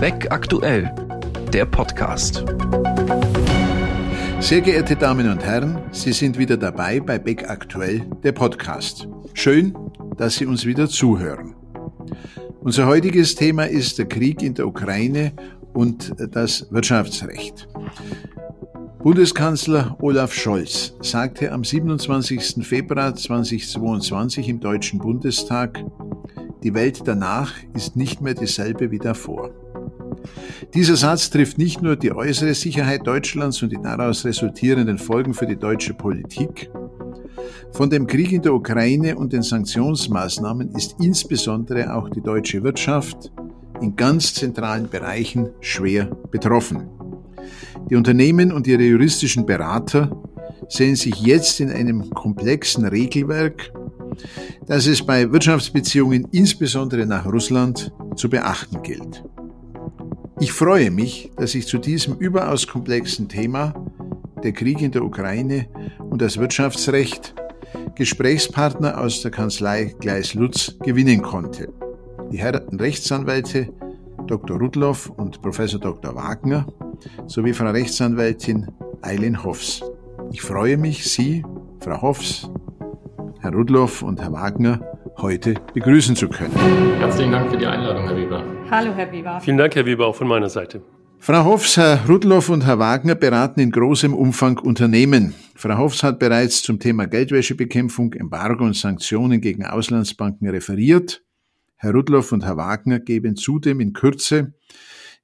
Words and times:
Weg 0.00 0.30
aktuell, 0.30 0.94
der 1.52 1.66
Podcast. 1.66 2.44
Sehr 4.38 4.60
geehrte 4.60 4.94
Damen 4.94 5.28
und 5.28 5.42
Herren, 5.44 5.82
Sie 5.90 6.12
sind 6.12 6.38
wieder 6.38 6.56
dabei 6.56 7.00
bei 7.00 7.18
Beck 7.18 7.50
Aktuell, 7.50 8.06
der 8.22 8.30
Podcast. 8.30 9.08
Schön, 9.34 9.76
dass 10.16 10.36
Sie 10.36 10.46
uns 10.46 10.64
wieder 10.64 10.88
zuhören. 10.88 11.56
Unser 12.60 12.86
heutiges 12.86 13.34
Thema 13.34 13.64
ist 13.64 13.98
der 13.98 14.06
Krieg 14.06 14.40
in 14.40 14.54
der 14.54 14.68
Ukraine 14.68 15.32
und 15.74 16.14
das 16.32 16.68
Wirtschaftsrecht. 16.70 17.66
Bundeskanzler 19.00 19.96
Olaf 20.00 20.32
Scholz 20.32 20.94
sagte 21.00 21.50
am 21.50 21.64
27. 21.64 22.64
Februar 22.64 23.16
2022 23.16 24.48
im 24.48 24.60
Deutschen 24.60 25.00
Bundestag, 25.00 25.82
die 26.62 26.74
Welt 26.74 27.02
danach 27.04 27.52
ist 27.74 27.96
nicht 27.96 28.20
mehr 28.20 28.34
dieselbe 28.34 28.92
wie 28.92 28.98
davor. 28.98 29.50
Dieser 30.74 30.96
Satz 30.96 31.30
trifft 31.30 31.56
nicht 31.56 31.80
nur 31.80 31.96
die 31.96 32.12
äußere 32.12 32.52
Sicherheit 32.52 33.06
Deutschlands 33.06 33.62
und 33.62 33.72
die 33.72 33.80
daraus 33.82 34.24
resultierenden 34.26 34.98
Folgen 34.98 35.32
für 35.32 35.46
die 35.46 35.56
deutsche 35.56 35.94
Politik. 35.94 36.70
Von 37.72 37.88
dem 37.88 38.06
Krieg 38.06 38.32
in 38.32 38.42
der 38.42 38.52
Ukraine 38.52 39.16
und 39.16 39.32
den 39.32 39.42
Sanktionsmaßnahmen 39.42 40.74
ist 40.74 40.96
insbesondere 41.00 41.94
auch 41.94 42.10
die 42.10 42.20
deutsche 42.20 42.62
Wirtschaft 42.62 43.32
in 43.80 43.96
ganz 43.96 44.34
zentralen 44.34 44.88
Bereichen 44.88 45.48
schwer 45.60 46.06
betroffen. 46.30 46.88
Die 47.90 47.96
Unternehmen 47.96 48.52
und 48.52 48.66
ihre 48.66 48.82
juristischen 48.82 49.46
Berater 49.46 50.10
sehen 50.68 50.96
sich 50.96 51.20
jetzt 51.20 51.60
in 51.60 51.70
einem 51.70 52.10
komplexen 52.10 52.84
Regelwerk, 52.84 53.72
das 54.66 54.86
es 54.86 55.04
bei 55.04 55.30
Wirtschaftsbeziehungen 55.32 56.26
insbesondere 56.32 57.06
nach 57.06 57.24
Russland 57.24 57.92
zu 58.16 58.28
beachten 58.28 58.82
gilt. 58.82 59.22
Ich 60.40 60.52
freue 60.52 60.92
mich, 60.92 61.32
dass 61.36 61.56
ich 61.56 61.66
zu 61.66 61.78
diesem 61.78 62.14
überaus 62.14 62.68
komplexen 62.68 63.28
Thema, 63.28 63.74
der 64.44 64.52
Krieg 64.52 64.80
in 64.80 64.92
der 64.92 65.02
Ukraine 65.02 65.66
und 66.10 66.22
das 66.22 66.38
Wirtschaftsrecht, 66.38 67.34
Gesprächspartner 67.96 69.00
aus 69.00 69.20
der 69.22 69.32
Kanzlei 69.32 69.96
Gleis 69.98 70.34
Lutz 70.34 70.76
gewinnen 70.80 71.22
konnte. 71.22 71.72
Die 72.30 72.38
Herren 72.38 72.78
Rechtsanwälte 72.78 73.72
Dr. 74.28 74.58
Rudloff 74.58 75.10
und 75.10 75.42
Professor 75.42 75.80
Dr. 75.80 76.14
Wagner 76.14 76.66
sowie 77.26 77.52
Frau 77.52 77.70
Rechtsanwältin 77.70 78.68
Eileen 79.02 79.42
Hoffs. 79.42 79.82
Ich 80.30 80.42
freue 80.42 80.76
mich, 80.76 81.10
Sie, 81.10 81.44
Frau 81.80 82.00
Hoffs, 82.00 82.48
Herr 83.40 83.52
Rudloff 83.52 84.02
und 84.02 84.20
Herr 84.20 84.32
Wagner 84.32 84.97
heute 85.18 85.54
begrüßen 85.74 86.16
zu 86.16 86.28
können. 86.28 86.54
Herzlichen 86.98 87.32
Dank 87.32 87.50
für 87.50 87.56
die 87.56 87.66
Einladung, 87.66 88.06
Herr 88.06 88.16
Weber. 88.16 88.44
Hallo, 88.70 88.92
Herr 88.94 89.10
Weber. 89.12 89.40
Vielen 89.40 89.58
Dank, 89.58 89.74
Herr 89.74 89.86
Weber, 89.86 90.06
auch 90.06 90.16
von 90.16 90.28
meiner 90.28 90.48
Seite. 90.48 90.82
Frau 91.20 91.44
Hoffs, 91.44 91.76
Herr 91.76 92.06
Rudloff 92.08 92.48
und 92.48 92.64
Herr 92.64 92.78
Wagner 92.78 93.16
beraten 93.16 93.60
in 93.60 93.70
großem 93.70 94.14
Umfang 94.14 94.58
Unternehmen. 94.58 95.34
Frau 95.56 95.76
Hoffs 95.76 96.02
hat 96.02 96.18
bereits 96.20 96.62
zum 96.62 96.78
Thema 96.78 97.06
Geldwäschebekämpfung, 97.06 98.12
Embargo 98.12 98.64
und 98.64 98.76
Sanktionen 98.76 99.40
gegen 99.40 99.66
Auslandsbanken 99.66 100.48
referiert. 100.48 101.22
Herr 101.76 101.92
Rudloff 101.92 102.32
und 102.32 102.44
Herr 102.44 102.56
Wagner 102.56 103.00
geben 103.00 103.36
zudem 103.36 103.80
in 103.80 103.92
Kürze 103.92 104.54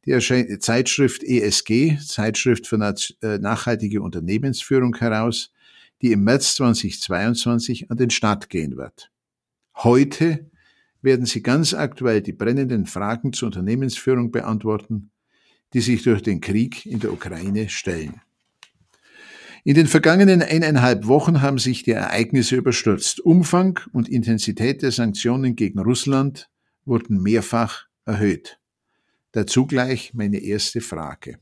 die 0.06 0.58
Zeitschrift 0.58 1.23
ESG, 1.23 1.98
Zeitschrift 1.98 2.67
für 2.67 2.77
äh, 3.23 3.39
nachhaltige 3.39 4.03
Unternehmensführung 4.03 4.95
heraus, 4.97 5.53
die 6.03 6.12
im 6.12 6.25
März 6.25 6.56
2022 6.56 7.91
an 7.91 7.97
den 7.97 8.11
Start 8.11 8.51
gehen 8.51 8.77
wird. 8.77 9.11
Heute 9.77 10.50
werden 11.03 11.27
Sie 11.27 11.42
ganz 11.42 11.75
aktuell 11.75 12.22
die 12.22 12.33
brennenden 12.33 12.86
Fragen 12.86 13.33
zur 13.33 13.47
Unternehmensführung 13.47 14.30
beantworten, 14.30 15.11
die 15.72 15.80
sich 15.80 16.03
durch 16.03 16.22
den 16.22 16.40
Krieg 16.40 16.86
in 16.86 17.01
der 17.01 17.12
Ukraine 17.12 17.68
stellen. 17.68 18.20
In 19.64 19.74
den 19.74 19.86
vergangenen 19.86 20.42
eineinhalb 20.42 21.07
Wochen 21.07 21.40
haben 21.40 21.58
sich 21.58 21.83
die 21.83 21.92
Ereignisse 21.92 22.57
überstürzt. 22.57 23.20
Umfang 23.20 23.80
und 23.92 24.08
Intensität 24.08 24.83
der 24.83 24.92
Sanktionen 24.92 25.57
gegen 25.57 25.79
Russland 25.79 26.51
wurden 26.85 27.23
mehrfach 27.23 27.86
erhöht. 28.05 28.61
Dazu 29.33 29.67
gleich 29.67 30.12
meine 30.12 30.39
erste 30.39 30.80
Frage. 30.80 31.39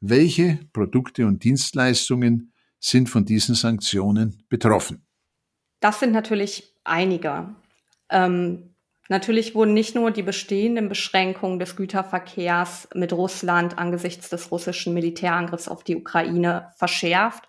Welche 0.00 0.58
Produkte 0.72 1.26
und 1.26 1.44
Dienstleistungen 1.44 2.52
sind 2.80 3.08
von 3.08 3.24
diesen 3.24 3.54
Sanktionen 3.54 4.42
betroffen? 4.48 5.06
Das 5.78 6.00
sind 6.00 6.12
natürlich 6.12 6.74
einige. 6.84 7.54
Ähm, 8.10 8.74
natürlich 9.08 9.54
wurden 9.54 9.74
nicht 9.74 9.94
nur 9.94 10.10
die 10.10 10.22
bestehenden 10.22 10.88
Beschränkungen 10.88 11.58
des 11.58 11.76
Güterverkehrs 11.76 12.88
mit 12.94 13.12
Russland 13.12 13.78
angesichts 13.78 14.28
des 14.28 14.50
russischen 14.50 14.94
Militärangriffs 14.94 15.68
auf 15.68 15.84
die 15.84 15.96
Ukraine 15.96 16.72
verschärft, 16.76 17.44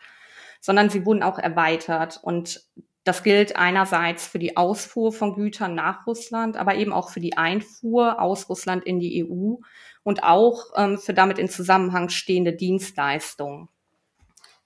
sondern 0.60 0.90
sie 0.90 1.06
wurden 1.06 1.24
auch 1.24 1.40
erweitert. 1.40 2.20
Und 2.22 2.64
das 3.04 3.24
gilt 3.24 3.56
einerseits 3.56 4.28
für 4.28 4.40
die 4.40 4.58
Ausfuhr 4.58 5.12
von 5.12 5.34
Gütern 5.34 5.74
nach 5.74 6.06
Russland, 6.06 6.56
aber 6.56 6.76
eben 6.76 6.94
auch 6.94 7.10
für 7.10 7.20
die 7.20 7.36
Einfuhr 7.36 8.22
aus 8.22 8.48
Russland 8.48 8.84
in 8.84 9.00
die 9.00 9.26
EU 9.26 9.56
und 10.04 10.24
auch 10.24 10.66
ähm, 10.76 11.00
für 11.00 11.14
damit 11.14 11.40
in 11.40 11.50
Zusammenhang 11.50 12.10
stehende 12.10 12.54
Dienstleistungen. 12.54 13.70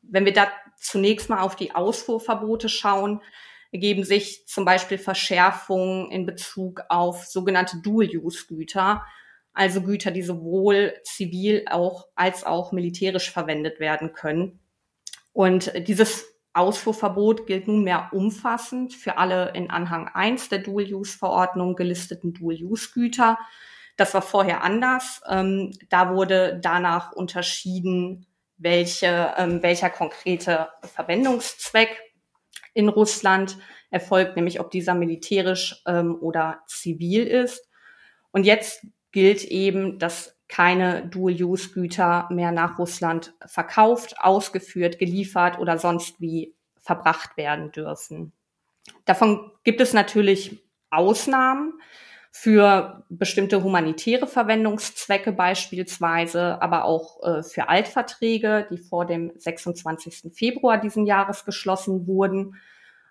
Wenn 0.01 0.25
wir 0.25 0.33
da 0.33 0.47
zunächst 0.77 1.29
mal 1.29 1.39
auf 1.39 1.55
die 1.55 1.73
Ausfuhrverbote 1.73 2.69
schauen, 2.69 3.21
ergeben 3.75 4.05
sich 4.05 4.47
zum 4.47 4.63
Beispiel 4.63 4.97
Verschärfungen 4.97 6.09
in 6.09 6.25
Bezug 6.25 6.83
auf 6.87 7.25
sogenannte 7.25 7.81
Dual-Use-Güter, 7.81 9.03
also 9.53 9.81
Güter, 9.81 10.11
die 10.11 10.21
sowohl 10.21 10.93
zivil 11.03 11.65
auch 11.69 12.07
als 12.15 12.45
auch 12.45 12.71
militärisch 12.71 13.29
verwendet 13.29 13.81
werden 13.81 14.13
können. 14.13 14.61
Und 15.33 15.73
dieses 15.89 16.25
Ausfuhrverbot 16.53 17.47
gilt 17.47 17.67
nunmehr 17.67 18.11
umfassend 18.13 18.93
für 18.93 19.17
alle 19.17 19.51
in 19.51 19.69
Anhang 19.69 20.07
1 20.07 20.47
der 20.47 20.59
Dual-Use-Verordnung 20.59 21.75
gelisteten 21.75 22.33
Dual-Use-Güter. 22.33 23.37
Das 23.97 24.13
war 24.13 24.21
vorher 24.21 24.63
anders. 24.63 25.21
Ähm, 25.29 25.73
da 25.89 26.15
wurde 26.15 26.61
danach 26.63 27.11
unterschieden, 27.11 28.25
welche, 28.55 29.33
ähm, 29.37 29.61
welcher 29.61 29.89
konkrete 29.89 30.69
Verwendungszweck 30.81 32.04
in 32.75 32.89
Russland 32.89 33.57
erfolgt, 33.89 34.35
nämlich 34.35 34.59
ob 34.59 34.69
dieser 34.69 34.93
militärisch 34.93 35.81
ähm, 35.87 36.15
oder 36.21 36.59
zivil 36.67 37.25
ist. 37.25 37.67
Und 38.31 38.43
jetzt 38.43 38.85
gilt 39.11 39.43
eben, 39.45 39.97
dass 39.97 40.37
keine 40.47 41.07
Dual-Use-Güter 41.07 42.27
mehr 42.29 42.51
nach 42.51 42.77
Russland 42.77 43.33
verkauft, 43.47 44.15
ausgeführt, 44.19 44.99
geliefert 44.99 45.57
oder 45.57 45.79
sonst 45.79 46.21
wie 46.21 46.53
verbracht 46.81 47.35
werden 47.37 47.71
dürfen. 47.71 48.33
Davon 49.05 49.51
gibt 49.63 49.81
es 49.81 49.93
natürlich 49.93 50.63
Ausnahmen 50.91 51.79
für 52.37 53.05
bestimmte 53.07 53.63
humanitäre 53.63 54.27
Verwendungszwecke 54.27 55.31
beispielsweise, 55.31 56.61
aber 56.61 56.83
auch 56.83 57.23
äh, 57.23 57.43
für 57.43 57.69
Altverträge, 57.69 58.67
die 58.69 58.77
vor 58.77 59.05
dem 59.05 59.31
26. 59.37 60.33
Februar 60.35 60.77
diesen 60.77 61.05
Jahres 61.05 61.45
geschlossen 61.45 62.07
wurden. 62.07 62.55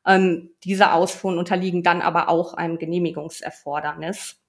Ähm, 0.06 0.50
diese 0.62 0.92
Ausfuhren 0.92 1.38
unterliegen 1.38 1.82
dann 1.82 2.02
aber 2.02 2.28
auch 2.28 2.52
einem 2.52 2.78
Genehmigungserfordernis. 2.78 4.42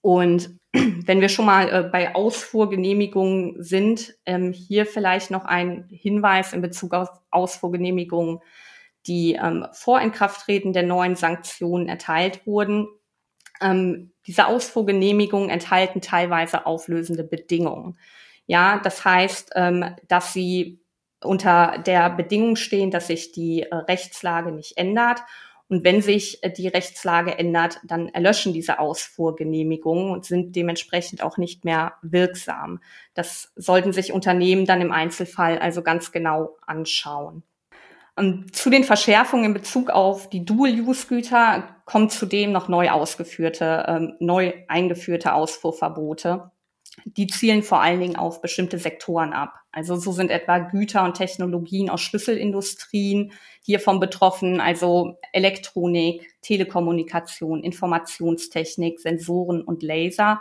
Und 0.00 0.58
wenn 0.72 1.20
wir 1.20 1.28
schon 1.28 1.44
mal 1.44 1.68
äh, 1.68 1.82
bei 1.82 2.14
Ausfuhrgenehmigungen 2.14 3.62
sind, 3.62 4.14
ähm, 4.24 4.54
hier 4.54 4.86
vielleicht 4.86 5.30
noch 5.30 5.44
ein 5.44 5.86
Hinweis 5.90 6.54
in 6.54 6.62
Bezug 6.62 6.94
auf 6.94 7.10
Ausfuhrgenehmigungen, 7.30 8.40
die 9.06 9.34
ähm, 9.34 9.66
vor 9.72 10.00
Inkrafttreten 10.00 10.72
der 10.72 10.84
neuen 10.84 11.14
Sanktionen 11.14 11.88
erteilt 11.88 12.46
wurden. 12.46 12.88
Ähm, 13.60 14.12
diese 14.26 14.46
Ausfuhrgenehmigungen 14.46 15.50
enthalten 15.50 16.00
teilweise 16.00 16.66
auflösende 16.66 17.24
Bedingungen. 17.24 17.98
Ja, 18.46 18.80
das 18.82 19.04
heißt, 19.04 19.52
ähm, 19.56 19.96
dass 20.06 20.32
sie 20.32 20.80
unter 21.22 21.78
der 21.78 22.10
Bedingung 22.10 22.56
stehen, 22.56 22.90
dass 22.90 23.08
sich 23.08 23.32
die 23.32 23.62
äh, 23.62 23.74
Rechtslage 23.74 24.52
nicht 24.52 24.76
ändert 24.76 25.22
und 25.68 25.84
wenn 25.84 26.00
sich 26.00 26.42
äh, 26.42 26.50
die 26.50 26.68
Rechtslage 26.68 27.38
ändert, 27.38 27.80
dann 27.84 28.08
erlöschen 28.08 28.52
diese 28.52 28.78
Ausfuhrgenehmigungen 28.78 30.10
und 30.10 30.24
sind 30.24 30.56
dementsprechend 30.56 31.22
auch 31.22 31.36
nicht 31.36 31.64
mehr 31.64 31.94
wirksam. 32.02 32.80
Das 33.14 33.52
sollten 33.54 33.92
sich 33.92 34.12
Unternehmen 34.12 34.64
dann 34.64 34.80
im 34.80 34.92
Einzelfall 34.92 35.58
also 35.58 35.82
ganz 35.82 36.10
genau 36.10 36.56
anschauen. 36.66 37.42
Und 38.18 38.54
zu 38.54 38.70
den 38.70 38.84
Verschärfungen 38.84 39.46
in 39.46 39.54
Bezug 39.54 39.90
auf 39.90 40.28
die 40.28 40.44
Dual-Use-Güter 40.44 41.76
kommt 41.84 42.12
zudem 42.12 42.52
noch 42.52 42.68
neu 42.68 42.90
ausgeführte, 42.90 43.84
ähm, 43.88 44.14
neu 44.18 44.52
eingeführte 44.68 45.32
Ausfuhrverbote 45.32 46.50
die 47.04 47.26
zielen 47.26 47.62
vor 47.62 47.80
allen 47.80 48.00
Dingen 48.00 48.16
auf 48.16 48.40
bestimmte 48.40 48.78
Sektoren 48.78 49.32
ab. 49.32 49.54
Also 49.72 49.96
so 49.96 50.12
sind 50.12 50.30
etwa 50.30 50.58
Güter 50.58 51.04
und 51.04 51.14
Technologien 51.14 51.90
aus 51.90 52.00
Schlüsselindustrien 52.00 53.32
hiervon 53.64 54.00
betroffen, 54.00 54.60
also 54.60 55.18
Elektronik, 55.32 56.26
Telekommunikation, 56.42 57.62
Informationstechnik, 57.62 59.00
Sensoren 59.00 59.62
und 59.62 59.82
Laser. 59.82 60.40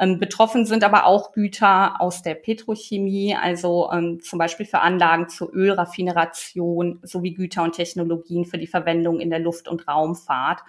Ähm, 0.00 0.18
betroffen 0.18 0.64
sind 0.64 0.82
aber 0.82 1.04
auch 1.04 1.32
Güter 1.32 2.00
aus 2.00 2.22
der 2.22 2.34
Petrochemie, 2.34 3.36
also 3.36 3.90
ähm, 3.92 4.20
zum 4.22 4.38
Beispiel 4.38 4.64
für 4.64 4.80
Anlagen 4.80 5.28
zur 5.28 5.52
Ölraffineration 5.52 7.00
sowie 7.02 7.34
Güter 7.34 7.64
und 7.64 7.72
Technologien 7.72 8.46
für 8.46 8.56
die 8.56 8.66
Verwendung 8.66 9.20
in 9.20 9.28
der 9.28 9.40
Luft- 9.40 9.68
und 9.68 9.86
Raumfahrt. 9.86 10.62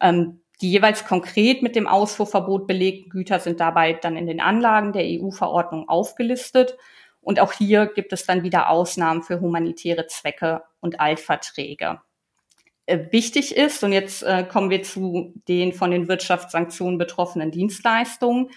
Ähm, 0.00 0.40
die 0.60 0.70
jeweils 0.70 1.04
konkret 1.04 1.62
mit 1.62 1.74
dem 1.74 1.88
Ausfuhrverbot 1.88 2.68
belegten 2.68 3.10
Güter 3.10 3.40
sind 3.40 3.58
dabei 3.58 3.94
dann 3.94 4.16
in 4.16 4.28
den 4.28 4.40
Anlagen 4.40 4.92
der 4.92 5.02
EU-Verordnung 5.04 5.88
aufgelistet. 5.88 6.76
Und 7.20 7.40
auch 7.40 7.52
hier 7.52 7.86
gibt 7.86 8.12
es 8.12 8.24
dann 8.24 8.44
wieder 8.44 8.70
Ausnahmen 8.70 9.24
für 9.24 9.40
humanitäre 9.40 10.06
Zwecke 10.06 10.62
und 10.78 11.00
Altverträge. 11.00 12.00
Äh, 12.86 13.12
wichtig 13.12 13.56
ist, 13.56 13.84
und 13.84 13.92
jetzt 13.92 14.22
äh, 14.22 14.44
kommen 14.44 14.70
wir 14.70 14.82
zu 14.82 15.34
den 15.48 15.72
von 15.72 15.90
den 15.90 16.08
Wirtschaftssanktionen 16.08 16.98
betroffenen 16.98 17.50
Dienstleistungen, 17.50 18.50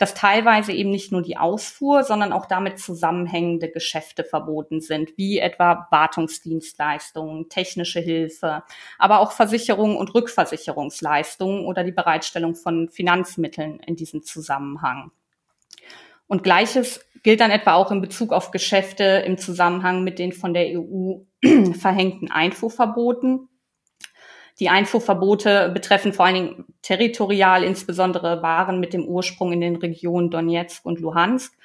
dass 0.00 0.14
teilweise 0.14 0.72
eben 0.72 0.88
nicht 0.88 1.12
nur 1.12 1.20
die 1.20 1.36
Ausfuhr, 1.36 2.04
sondern 2.04 2.32
auch 2.32 2.46
damit 2.46 2.78
zusammenhängende 2.78 3.70
Geschäfte 3.70 4.24
verboten 4.24 4.80
sind, 4.80 5.18
wie 5.18 5.38
etwa 5.38 5.88
Wartungsdienstleistungen, 5.90 7.50
technische 7.50 8.00
Hilfe, 8.00 8.62
aber 8.98 9.20
auch 9.20 9.32
Versicherungen 9.32 9.98
und 9.98 10.14
Rückversicherungsleistungen 10.14 11.66
oder 11.66 11.84
die 11.84 11.92
Bereitstellung 11.92 12.54
von 12.54 12.88
Finanzmitteln 12.88 13.78
in 13.80 13.94
diesem 13.94 14.22
Zusammenhang. 14.22 15.10
Und 16.26 16.44
gleiches 16.44 17.04
gilt 17.22 17.40
dann 17.40 17.50
etwa 17.50 17.74
auch 17.74 17.90
in 17.90 18.00
Bezug 18.00 18.32
auf 18.32 18.52
Geschäfte 18.52 19.04
im 19.26 19.36
Zusammenhang 19.36 20.02
mit 20.02 20.18
den 20.18 20.32
von 20.32 20.54
der 20.54 20.80
EU 20.80 21.16
verhängten 21.74 22.30
Einfuhrverboten 22.30 23.49
die 24.60 24.68
Einfuhrverbote 24.68 25.70
betreffen 25.70 26.12
vor 26.12 26.26
allen 26.26 26.34
Dingen 26.34 26.64
territorial, 26.82 27.64
insbesondere 27.64 28.42
Waren 28.42 28.78
mit 28.78 28.92
dem 28.92 29.06
Ursprung 29.06 29.52
in 29.52 29.62
den 29.62 29.76
Regionen 29.76 30.30
Donetsk 30.30 30.84
und 30.84 31.00
Luhansk. 31.00 31.56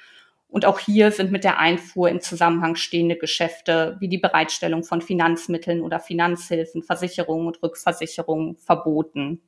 Und 0.48 0.64
auch 0.64 0.78
hier 0.78 1.10
sind 1.10 1.30
mit 1.30 1.44
der 1.44 1.58
Einfuhr 1.58 2.08
im 2.08 2.22
Zusammenhang 2.22 2.76
stehende 2.76 3.16
Geschäfte 3.16 3.96
wie 4.00 4.08
die 4.08 4.16
Bereitstellung 4.16 4.82
von 4.82 5.02
Finanzmitteln 5.02 5.82
oder 5.82 6.00
Finanzhilfen, 6.00 6.82
Versicherungen 6.82 7.46
und 7.46 7.62
Rückversicherungen 7.62 8.56
verboten. 8.56 9.42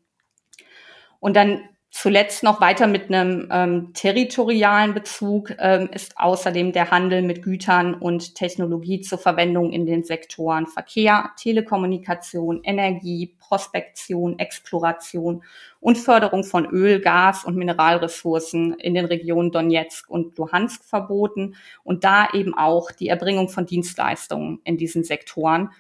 Und 1.19 1.35
dann 1.35 1.62
Zuletzt 1.90 2.43
noch 2.43 2.61
weiter 2.61 2.87
mit 2.87 3.08
einem 3.08 3.49
ähm, 3.50 3.93
territorialen 3.94 4.93
Bezug 4.93 5.55
ähm, 5.58 5.88
ist 5.90 6.19
außerdem 6.19 6.73
der 6.73 6.90
Handel 6.90 7.23
mit 7.23 7.43
Gütern 7.43 7.94
und 7.94 8.35
Technologie 8.35 9.00
zur 9.00 9.19
Verwendung 9.19 9.73
in 9.73 9.87
den 9.87 10.05
Sektoren 10.05 10.67
Verkehr, 10.67 11.31
Telekommunikation, 11.38 12.61
Energie, 12.62 13.35
Prospektion, 13.40 14.38
Exploration 14.38 15.43
und 15.81 15.96
Förderung 15.96 16.44
von 16.44 16.67
Öl, 16.67 17.00
Gas 17.00 17.44
und 17.46 17.56
Mineralressourcen 17.56 18.75
in 18.75 18.93
den 18.93 19.06
Regionen 19.06 19.50
Donetsk 19.50 20.11
und 20.11 20.37
Luhansk 20.37 20.85
verboten. 20.85 21.56
Und 21.85 22.05
da 22.05 22.29
eben 22.35 22.52
auch 22.52 22.90
die 22.90 23.08
Erbringung 23.08 23.49
von 23.49 23.64
Dienstleistungen 23.64 24.61
in 24.64 24.76
diesen 24.76 25.05
Sektoren 25.05 25.70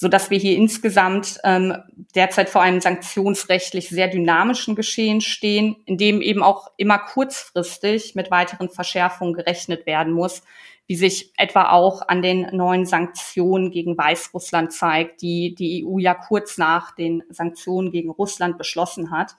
so 0.00 0.08
dass 0.08 0.30
wir 0.30 0.38
hier 0.38 0.56
insgesamt 0.56 1.38
ähm, 1.44 1.76
derzeit 2.14 2.48
vor 2.48 2.62
einem 2.62 2.80
sanktionsrechtlich 2.80 3.90
sehr 3.90 4.08
dynamischen 4.08 4.74
Geschehen 4.74 5.20
stehen, 5.20 5.76
in 5.84 5.98
dem 5.98 6.22
eben 6.22 6.42
auch 6.42 6.68
immer 6.78 6.98
kurzfristig 6.98 8.14
mit 8.14 8.30
weiteren 8.30 8.70
Verschärfungen 8.70 9.34
gerechnet 9.34 9.84
werden 9.84 10.14
muss, 10.14 10.42
wie 10.86 10.96
sich 10.96 11.34
etwa 11.36 11.68
auch 11.68 12.00
an 12.08 12.22
den 12.22 12.48
neuen 12.56 12.86
Sanktionen 12.86 13.70
gegen 13.70 13.98
Weißrussland 13.98 14.72
zeigt, 14.72 15.20
die 15.20 15.54
die 15.54 15.84
EU 15.84 15.98
ja 15.98 16.14
kurz 16.14 16.56
nach 16.56 16.94
den 16.94 17.22
Sanktionen 17.28 17.90
gegen 17.90 18.08
Russland 18.08 18.56
beschlossen 18.56 19.10
hat. 19.10 19.36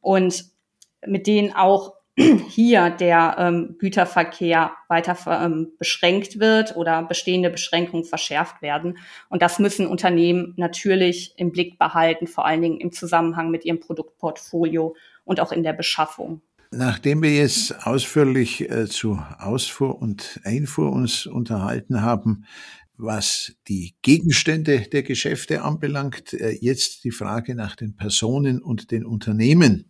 Und 0.00 0.46
mit 1.06 1.26
denen 1.26 1.52
auch 1.54 1.92
hier 2.48 2.90
der 2.90 3.36
ähm, 3.38 3.76
Güterverkehr 3.78 4.72
weiter 4.88 5.16
ähm, 5.26 5.72
beschränkt 5.78 6.38
wird 6.38 6.76
oder 6.76 7.02
bestehende 7.02 7.50
Beschränkungen 7.50 8.04
verschärft 8.04 8.62
werden. 8.62 8.98
Und 9.28 9.42
das 9.42 9.58
müssen 9.58 9.86
Unternehmen 9.86 10.54
natürlich 10.56 11.34
im 11.36 11.52
Blick 11.52 11.78
behalten, 11.78 12.26
vor 12.26 12.46
allen 12.46 12.62
Dingen 12.62 12.80
im 12.80 12.92
Zusammenhang 12.92 13.50
mit 13.50 13.64
ihrem 13.64 13.80
Produktportfolio 13.80 14.94
und 15.24 15.40
auch 15.40 15.52
in 15.52 15.62
der 15.62 15.72
Beschaffung. 15.72 16.42
Nachdem 16.72 17.22
wir 17.22 17.34
jetzt 17.34 17.86
ausführlich 17.86 18.70
äh, 18.70 18.86
zu 18.86 19.20
Ausfuhr 19.38 20.00
und 20.00 20.40
Einfuhr 20.44 20.92
uns 20.92 21.26
unterhalten 21.26 22.02
haben, 22.02 22.44
was 22.96 23.54
die 23.66 23.94
Gegenstände 24.02 24.80
der 24.80 25.02
Geschäfte 25.02 25.62
anbelangt, 25.62 26.32
äh, 26.34 26.56
jetzt 26.60 27.04
die 27.04 27.10
Frage 27.10 27.54
nach 27.54 27.74
den 27.74 27.96
Personen 27.96 28.60
und 28.62 28.90
den 28.90 29.04
Unternehmen. 29.04 29.89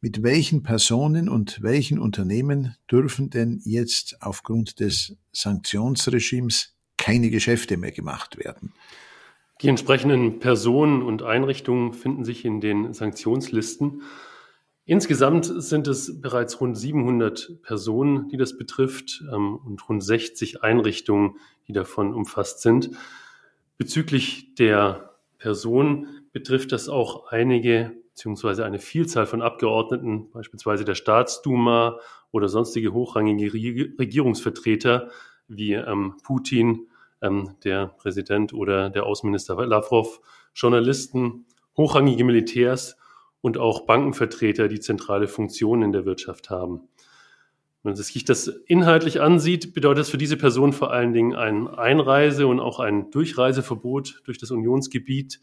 Mit 0.00 0.22
welchen 0.22 0.62
Personen 0.62 1.28
und 1.28 1.62
welchen 1.62 1.98
Unternehmen 1.98 2.76
dürfen 2.90 3.30
denn 3.30 3.60
jetzt 3.64 4.18
aufgrund 4.20 4.80
des 4.80 5.16
Sanktionsregimes 5.32 6.74
keine 6.98 7.30
Geschäfte 7.30 7.76
mehr 7.76 7.92
gemacht 7.92 8.36
werden? 8.36 8.72
Die 9.62 9.68
entsprechenden 9.68 10.38
Personen 10.38 11.02
und 11.02 11.22
Einrichtungen 11.22 11.94
finden 11.94 12.24
sich 12.24 12.44
in 12.44 12.60
den 12.60 12.92
Sanktionslisten. 12.92 14.02
Insgesamt 14.84 15.46
sind 15.46 15.88
es 15.88 16.20
bereits 16.20 16.60
rund 16.60 16.76
700 16.76 17.62
Personen, 17.62 18.28
die 18.28 18.36
das 18.36 18.56
betrifft, 18.56 19.24
ähm, 19.32 19.56
und 19.56 19.88
rund 19.88 20.04
60 20.04 20.62
Einrichtungen, 20.62 21.36
die 21.66 21.72
davon 21.72 22.14
umfasst 22.14 22.60
sind. 22.60 22.90
Bezüglich 23.78 24.54
der 24.54 25.16
Personen 25.38 26.28
betrifft 26.32 26.72
das 26.72 26.88
auch 26.88 27.26
einige 27.28 27.94
beziehungsweise 28.16 28.64
eine 28.64 28.78
Vielzahl 28.78 29.26
von 29.26 29.42
Abgeordneten, 29.42 30.30
beispielsweise 30.30 30.86
der 30.86 30.94
Staatsduma 30.94 32.00
oder 32.30 32.48
sonstige 32.48 32.94
hochrangige 32.94 33.52
Regierungsvertreter 33.52 35.10
wie 35.48 35.74
ähm, 35.74 36.14
Putin, 36.22 36.88
ähm, 37.20 37.56
der 37.62 37.88
Präsident 37.88 38.54
oder 38.54 38.88
der 38.88 39.04
Außenminister 39.04 39.54
Lavrov, 39.66 40.22
Journalisten, 40.54 41.44
hochrangige 41.76 42.24
Militärs 42.24 42.96
und 43.42 43.58
auch 43.58 43.84
Bankenvertreter, 43.84 44.68
die 44.68 44.80
zentrale 44.80 45.28
Funktionen 45.28 45.82
in 45.82 45.92
der 45.92 46.06
Wirtschaft 46.06 46.48
haben. 46.48 46.88
Wenn 47.82 47.92
man 47.92 47.96
sich 47.96 48.24
das 48.24 48.48
inhaltlich 48.48 49.20
ansieht, 49.20 49.74
bedeutet 49.74 50.00
das 50.00 50.08
für 50.08 50.16
diese 50.16 50.38
Person 50.38 50.72
vor 50.72 50.90
allen 50.90 51.12
Dingen 51.12 51.36
ein 51.36 51.68
Einreise- 51.68 52.46
und 52.46 52.60
auch 52.60 52.80
ein 52.80 53.10
Durchreiseverbot 53.10 54.22
durch 54.24 54.38
das 54.38 54.50
Unionsgebiet. 54.50 55.38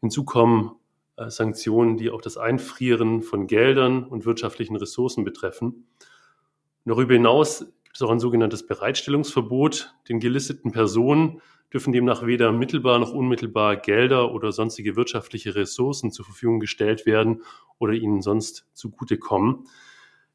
Hinzu 0.00 0.24
kommen 0.24 0.76
Sanktionen, 1.28 1.96
die 1.96 2.10
auch 2.10 2.20
das 2.20 2.36
Einfrieren 2.36 3.22
von 3.22 3.46
Geldern 3.46 4.04
und 4.04 4.26
wirtschaftlichen 4.26 4.76
Ressourcen 4.76 5.24
betreffen. 5.24 5.86
Darüber 6.84 7.14
hinaus 7.14 7.60
gibt 7.84 7.96
es 7.96 8.02
auch 8.02 8.10
ein 8.10 8.20
sogenanntes 8.20 8.66
Bereitstellungsverbot. 8.66 9.94
Den 10.08 10.20
gelisteten 10.20 10.72
Personen 10.72 11.40
dürfen 11.72 11.92
demnach 11.92 12.24
weder 12.24 12.52
mittelbar 12.52 12.98
noch 12.98 13.12
unmittelbar 13.12 13.76
Gelder 13.76 14.32
oder 14.32 14.52
sonstige 14.52 14.94
wirtschaftliche 14.94 15.54
Ressourcen 15.54 16.12
zur 16.12 16.24
Verfügung 16.24 16.60
gestellt 16.60 17.06
werden 17.06 17.42
oder 17.78 17.92
ihnen 17.92 18.22
sonst 18.22 18.66
zugutekommen. 18.72 19.66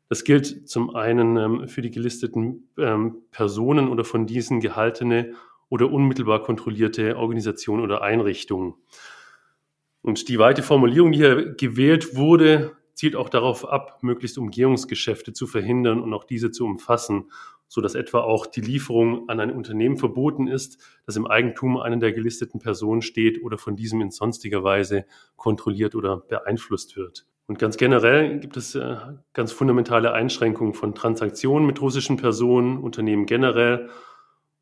Das 0.09 0.25
gilt 0.25 0.67
zum 0.67 0.93
einen 0.93 1.37
ähm, 1.37 1.67
für 1.69 1.81
die 1.81 1.89
gelisteten 1.89 2.67
ähm, 2.77 3.21
Personen 3.31 3.87
oder 3.87 4.03
von 4.03 4.27
diesen 4.27 4.59
gehaltene 4.59 5.33
oder 5.69 5.89
unmittelbar 5.89 6.43
kontrollierte 6.43 7.15
Organisationen 7.15 7.81
oder 7.81 8.01
Einrichtungen. 8.01 8.73
Und 10.01 10.29
die 10.29 10.39
weite 10.39 10.63
Formulierung, 10.63 11.11
die 11.11 11.19
hier 11.19 11.53
gewählt 11.53 12.15
wurde, 12.15 12.71
zielt 12.93 13.15
auch 13.15 13.29
darauf 13.29 13.67
ab, 13.67 13.99
möglichst 14.01 14.37
Umgehungsgeschäfte 14.37 15.33
zu 15.33 15.47
verhindern 15.47 16.01
und 16.01 16.13
auch 16.13 16.23
diese 16.23 16.51
zu 16.51 16.65
umfassen, 16.65 17.31
so 17.67 17.79
dass 17.81 17.95
etwa 17.95 18.19
auch 18.19 18.45
die 18.45 18.61
Lieferung 18.61 19.29
an 19.29 19.39
ein 19.39 19.51
Unternehmen 19.51 19.97
verboten 19.97 20.47
ist, 20.47 20.77
das 21.05 21.15
im 21.15 21.25
Eigentum 21.25 21.77
einer 21.77 21.97
der 21.97 22.11
gelisteten 22.11 22.59
Personen 22.59 23.01
steht 23.01 23.41
oder 23.43 23.57
von 23.57 23.75
diesem 23.75 24.01
in 24.01 24.11
sonstiger 24.11 24.63
Weise 24.63 25.05
kontrolliert 25.37 25.95
oder 25.95 26.17
beeinflusst 26.17 26.97
wird. 26.97 27.25
Und 27.47 27.59
ganz 27.59 27.77
generell 27.77 28.39
gibt 28.39 28.57
es 28.57 28.75
äh, 28.75 28.97
ganz 29.33 29.51
fundamentale 29.51 30.13
Einschränkungen 30.13 30.73
von 30.73 30.95
Transaktionen 30.95 31.65
mit 31.65 31.81
russischen 31.81 32.17
Personen, 32.17 32.77
Unternehmen 32.77 33.25
generell 33.25 33.89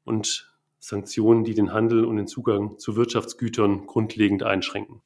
und 0.03 0.48
Sanktionen, 0.79 1.43
die 1.43 1.53
den 1.53 1.73
Handel 1.73 2.05
und 2.05 2.17
den 2.17 2.27
Zugang 2.27 2.77
zu 2.79 2.95
Wirtschaftsgütern 2.95 3.85
grundlegend 3.85 4.43
einschränken. 4.43 5.01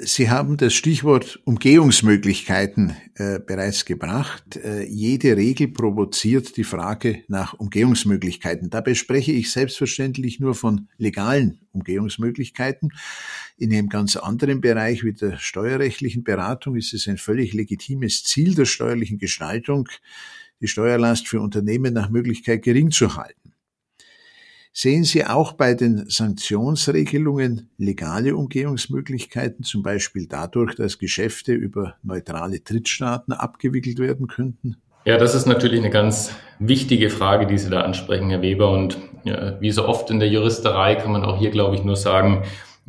Sie 0.00 0.30
haben 0.30 0.56
das 0.56 0.74
Stichwort 0.74 1.40
Umgehungsmöglichkeiten 1.44 2.96
äh, 3.16 3.40
bereits 3.40 3.84
gebracht. 3.84 4.56
Äh, 4.56 4.84
jede 4.84 5.36
Regel 5.36 5.68
provoziert 5.68 6.56
die 6.56 6.62
Frage 6.62 7.24
nach 7.26 7.54
Umgehungsmöglichkeiten. 7.54 8.70
Dabei 8.70 8.94
spreche 8.94 9.32
ich 9.32 9.50
selbstverständlich 9.50 10.38
nur 10.38 10.54
von 10.54 10.88
legalen 10.98 11.66
Umgehungsmöglichkeiten. 11.72 12.92
In 13.56 13.72
einem 13.72 13.88
ganz 13.88 14.14
anderen 14.14 14.60
Bereich 14.60 15.02
wie 15.02 15.14
der 15.14 15.36
steuerrechtlichen 15.36 16.22
Beratung 16.22 16.76
ist 16.76 16.94
es 16.94 17.08
ein 17.08 17.18
völlig 17.18 17.52
legitimes 17.52 18.22
Ziel 18.22 18.54
der 18.54 18.66
steuerlichen 18.66 19.18
Gestaltung, 19.18 19.88
die 20.60 20.68
Steuerlast 20.68 21.26
für 21.26 21.40
Unternehmen 21.40 21.92
nach 21.92 22.08
Möglichkeit 22.08 22.62
gering 22.62 22.92
zu 22.92 23.16
halten. 23.16 23.47
Sehen 24.80 25.02
Sie 25.02 25.26
auch 25.26 25.54
bei 25.54 25.74
den 25.74 26.08
Sanktionsregelungen 26.08 27.68
legale 27.78 28.36
Umgehungsmöglichkeiten, 28.36 29.64
zum 29.64 29.82
Beispiel 29.82 30.28
dadurch, 30.28 30.76
dass 30.76 31.00
Geschäfte 31.00 31.52
über 31.52 31.96
neutrale 32.04 32.60
Drittstaaten 32.60 33.32
abgewickelt 33.32 33.98
werden 33.98 34.28
könnten? 34.28 34.76
Ja, 35.04 35.16
das 35.16 35.34
ist 35.34 35.46
natürlich 35.46 35.80
eine 35.80 35.90
ganz 35.90 36.30
wichtige 36.60 37.10
Frage, 37.10 37.48
die 37.48 37.58
Sie 37.58 37.70
da 37.70 37.80
ansprechen, 37.80 38.30
Herr 38.30 38.40
Weber. 38.40 38.70
Und 38.70 38.98
ja, 39.24 39.60
wie 39.60 39.72
so 39.72 39.84
oft 39.84 40.12
in 40.12 40.20
der 40.20 40.28
Juristerei 40.28 40.94
kann 40.94 41.10
man 41.10 41.24
auch 41.24 41.40
hier, 41.40 41.50
glaube 41.50 41.74
ich, 41.74 41.82
nur 41.82 41.96
sagen, 41.96 42.44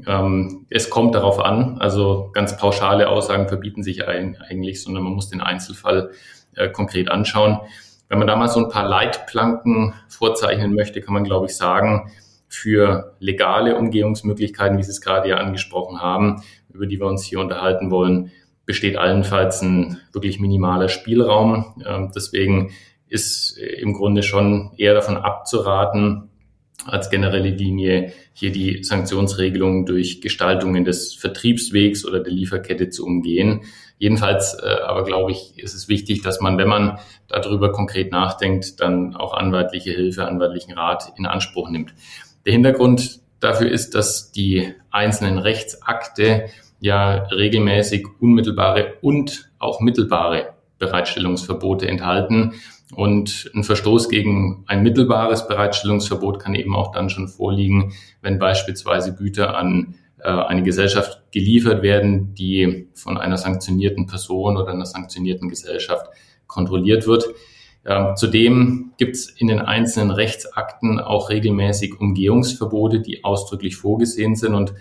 ähm, 0.05 0.67
es 0.69 0.91
kommt 0.91 1.15
darauf 1.15 1.39
an. 1.39 1.79
Also 1.79 2.29
ganz 2.33 2.55
pauschale 2.55 3.09
Aussagen 3.09 3.47
verbieten 3.47 3.81
sich 3.81 4.07
eigentlich, 4.07 4.83
sondern 4.83 5.01
man 5.01 5.13
muss 5.13 5.31
den 5.31 5.41
Einzelfall 5.41 6.11
äh, 6.55 6.69
konkret 6.69 7.09
anschauen. 7.09 7.61
Wenn 8.09 8.17
man 8.17 8.27
da 8.27 8.35
mal 8.35 8.49
so 8.49 8.59
ein 8.59 8.69
paar 8.69 8.87
Leitplanken 8.87 9.93
vorzeichnen 10.07 10.73
möchte, 10.73 10.99
kann 10.99 11.13
man, 11.13 11.23
glaube 11.23 11.45
ich, 11.45 11.55
sagen, 11.55 12.11
für 12.47 13.15
legale 13.19 13.77
Umgehungsmöglichkeiten, 13.77 14.77
wie 14.79 14.83
Sie 14.83 14.89
es 14.89 15.01
gerade 15.01 15.29
ja 15.29 15.37
angesprochen 15.37 16.01
haben, 16.01 16.41
über 16.73 16.87
die 16.87 16.99
wir 16.99 17.05
uns 17.05 17.23
hier 17.23 17.39
unterhalten 17.39 17.91
wollen, 17.91 18.31
besteht 18.65 18.97
allenfalls 18.97 19.61
ein 19.61 19.99
wirklich 20.11 20.39
minimaler 20.39 20.89
Spielraum. 20.89 21.81
Ähm, 21.85 22.11
deswegen 22.13 22.71
ist 23.07 23.57
im 23.57 23.93
Grunde 23.93 24.23
schon 24.23 24.71
eher 24.77 24.93
davon 24.95 25.17
abzuraten, 25.17 26.28
als 26.85 27.09
generelle 27.09 27.49
Linie 27.49 28.13
hier 28.33 28.51
die 28.51 28.83
Sanktionsregelungen 28.83 29.85
durch 29.85 30.21
Gestaltungen 30.21 30.85
des 30.85 31.13
Vertriebswegs 31.13 32.05
oder 32.05 32.19
der 32.19 32.31
Lieferkette 32.31 32.89
zu 32.89 33.05
umgehen. 33.05 33.61
Jedenfalls 33.97 34.53
äh, 34.53 34.81
aber 34.85 35.03
glaube 35.03 35.31
ich, 35.31 35.59
ist 35.59 35.73
es 35.73 35.89
wichtig, 35.89 36.21
dass 36.21 36.39
man, 36.39 36.57
wenn 36.57 36.69
man 36.69 36.99
darüber 37.27 37.71
konkret 37.71 38.11
nachdenkt, 38.11 38.79
dann 38.79 39.15
auch 39.15 39.33
anwaltliche 39.33 39.91
Hilfe, 39.91 40.25
anwaltlichen 40.25 40.73
Rat 40.73 41.13
in 41.17 41.25
Anspruch 41.25 41.69
nimmt. 41.69 41.93
Der 42.45 42.53
Hintergrund 42.53 43.19
dafür 43.39 43.69
ist, 43.69 43.95
dass 43.95 44.31
die 44.31 44.73
einzelnen 44.89 45.37
Rechtsakte 45.37 46.45
ja 46.79 47.23
regelmäßig 47.25 48.07
unmittelbare 48.19 48.93
und 49.01 49.51
auch 49.59 49.81
mittelbare 49.81 50.53
Bereitstellungsverbote 50.77 51.87
enthalten. 51.87 52.53
Und 52.95 53.51
ein 53.53 53.63
Verstoß 53.63 54.09
gegen 54.09 54.63
ein 54.67 54.81
mittelbares 54.81 55.47
Bereitstellungsverbot 55.47 56.39
kann 56.39 56.55
eben 56.55 56.75
auch 56.75 56.91
dann 56.91 57.09
schon 57.09 57.27
vorliegen, 57.27 57.93
wenn 58.21 58.39
beispielsweise 58.39 59.13
Güter 59.13 59.55
an 59.55 59.95
äh, 60.19 60.29
eine 60.29 60.63
Gesellschaft 60.63 61.31
geliefert 61.31 61.83
werden, 61.83 62.33
die 62.33 62.87
von 62.95 63.17
einer 63.17 63.37
sanktionierten 63.37 64.07
Person 64.07 64.57
oder 64.57 64.71
einer 64.71 64.87
sanktionierten 64.87 65.49
Gesellschaft 65.49 66.07
kontrolliert 66.47 67.05
wird. 67.05 67.25
Ähm, 67.85 68.15
zudem 68.15 68.91
gibt 68.97 69.15
es 69.15 69.29
in 69.29 69.47
den 69.47 69.59
einzelnen 69.59 70.11
Rechtsakten 70.11 70.99
auch 70.99 71.29
regelmäßig 71.29 71.99
Umgehungsverbote, 71.99 73.01
die 73.01 73.23
ausdrücklich 73.23 73.77
vorgesehen 73.77 74.35
sind. 74.35 74.55
Und 74.55 74.73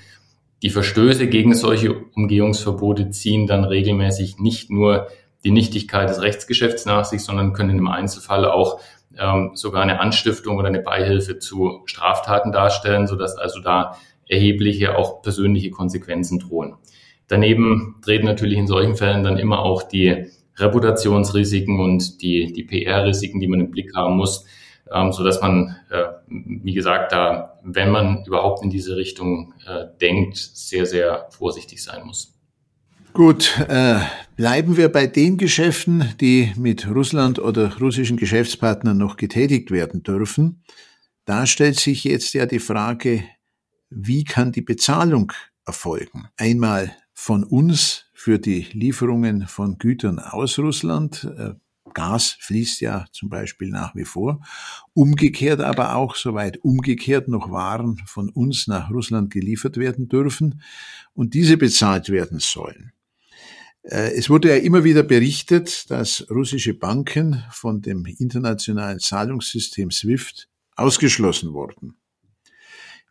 die 0.62 0.70
Verstöße 0.70 1.28
gegen 1.28 1.54
solche 1.54 1.94
Umgehungsverbote 1.94 3.10
ziehen 3.10 3.46
dann 3.46 3.64
regelmäßig 3.64 4.38
nicht 4.38 4.70
nur 4.70 5.08
die 5.44 5.50
Nichtigkeit 5.50 6.08
des 6.08 6.20
Rechtsgeschäfts 6.20 6.86
nach 6.86 7.04
sich, 7.04 7.22
sondern 7.22 7.52
können 7.52 7.78
im 7.78 7.88
Einzelfall 7.88 8.44
auch 8.44 8.80
ähm, 9.18 9.52
sogar 9.54 9.82
eine 9.82 10.00
Anstiftung 10.00 10.56
oder 10.58 10.68
eine 10.68 10.80
Beihilfe 10.80 11.38
zu 11.38 11.82
Straftaten 11.86 12.52
darstellen, 12.52 13.06
sodass 13.06 13.36
also 13.36 13.60
da 13.60 13.96
erhebliche 14.28 14.96
auch 14.96 15.22
persönliche 15.22 15.70
Konsequenzen 15.70 16.38
drohen. 16.38 16.76
Daneben 17.28 17.96
treten 18.02 18.26
natürlich 18.26 18.58
in 18.58 18.66
solchen 18.66 18.96
Fällen 18.96 19.24
dann 19.24 19.38
immer 19.38 19.60
auch 19.60 19.82
die 19.82 20.26
Reputationsrisiken 20.56 21.80
und 21.80 22.20
die, 22.22 22.52
die 22.52 22.64
PR-Risiken, 22.64 23.40
die 23.40 23.48
man 23.48 23.60
im 23.60 23.70
Blick 23.70 23.94
haben 23.94 24.16
muss, 24.16 24.44
ähm, 24.92 25.12
so 25.12 25.22
dass 25.24 25.40
man, 25.40 25.76
äh, 25.90 26.04
wie 26.26 26.72
gesagt, 26.72 27.12
da, 27.12 27.58
wenn 27.62 27.90
man 27.90 28.24
überhaupt 28.24 28.62
in 28.62 28.70
diese 28.70 28.96
Richtung 28.96 29.54
äh, 29.66 29.86
denkt, 30.00 30.36
sehr, 30.36 30.86
sehr 30.86 31.26
vorsichtig 31.30 31.82
sein 31.82 32.04
muss. 32.06 32.37
Gut, 33.18 33.58
äh, 33.66 33.98
bleiben 34.36 34.76
wir 34.76 34.90
bei 34.90 35.08
den 35.08 35.38
Geschäften, 35.38 36.14
die 36.20 36.52
mit 36.56 36.86
Russland 36.86 37.40
oder 37.40 37.76
russischen 37.80 38.16
Geschäftspartnern 38.16 38.96
noch 38.96 39.16
getätigt 39.16 39.72
werden 39.72 40.04
dürfen. 40.04 40.62
Da 41.24 41.44
stellt 41.44 41.80
sich 41.80 42.04
jetzt 42.04 42.32
ja 42.34 42.46
die 42.46 42.60
Frage, 42.60 43.24
wie 43.90 44.22
kann 44.22 44.52
die 44.52 44.62
Bezahlung 44.62 45.32
erfolgen? 45.66 46.28
Einmal 46.36 46.94
von 47.12 47.42
uns 47.42 48.04
für 48.14 48.38
die 48.38 48.68
Lieferungen 48.70 49.48
von 49.48 49.78
Gütern 49.78 50.20
aus 50.20 50.56
Russland. 50.56 51.24
Äh, 51.24 51.54
Gas 51.94 52.36
fließt 52.38 52.80
ja 52.82 53.06
zum 53.10 53.30
Beispiel 53.30 53.70
nach 53.70 53.96
wie 53.96 54.04
vor. 54.04 54.40
Umgekehrt 54.94 55.60
aber 55.60 55.96
auch, 55.96 56.14
soweit 56.14 56.58
umgekehrt 56.58 57.26
noch 57.26 57.50
Waren 57.50 58.00
von 58.06 58.28
uns 58.28 58.68
nach 58.68 58.92
Russland 58.92 59.32
geliefert 59.32 59.76
werden 59.76 60.08
dürfen 60.08 60.62
und 61.14 61.34
diese 61.34 61.56
bezahlt 61.56 62.10
werden 62.10 62.38
sollen. 62.38 62.92
Äh, 63.88 64.12
es 64.16 64.28
wurde 64.28 64.50
ja 64.50 64.56
immer 64.56 64.84
wieder 64.84 65.02
berichtet, 65.02 65.90
dass 65.90 66.26
russische 66.30 66.74
Banken 66.74 67.42
von 67.50 67.80
dem 67.80 68.04
internationalen 68.04 69.00
Zahlungssystem 69.00 69.90
SWIFT 69.90 70.48
ausgeschlossen 70.76 71.54
wurden. 71.54 71.96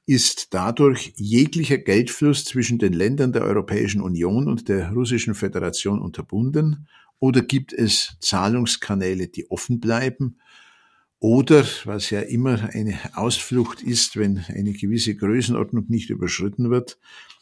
Ist 0.06 0.54
dadurch 0.54 1.14
jeglicher 1.18 1.80
Geldfluss 1.80 2.46
zwischen 2.46 2.80
den 2.80 2.94
Ländern 2.94 3.34
der 3.34 3.42
Europäischen 3.42 4.02
Union 4.02 4.48
und 4.48 4.70
der 4.70 4.92
Russischen 4.92 5.36
Föderation 5.36 6.00
unterbunden 6.00 6.88
oder 7.20 7.42
gibt 7.42 7.74
es 7.74 8.16
Zahlungskanäle, 8.22 9.28
die 9.28 9.50
offen 9.50 9.80
bleiben? 9.80 10.40
Oder, 11.20 11.66
was 11.86 12.12
ja 12.12 12.22
immer 12.22 12.70
eine 12.74 12.98
Ausflucht 13.16 13.82
ist, 13.82 14.18
wenn 14.18 14.46
eine 14.50 14.74
gewisse 14.74 15.16
Größenordnung 15.16 15.86
nicht 15.90 16.12
überschritten 16.12 16.70
wird, 16.70 17.00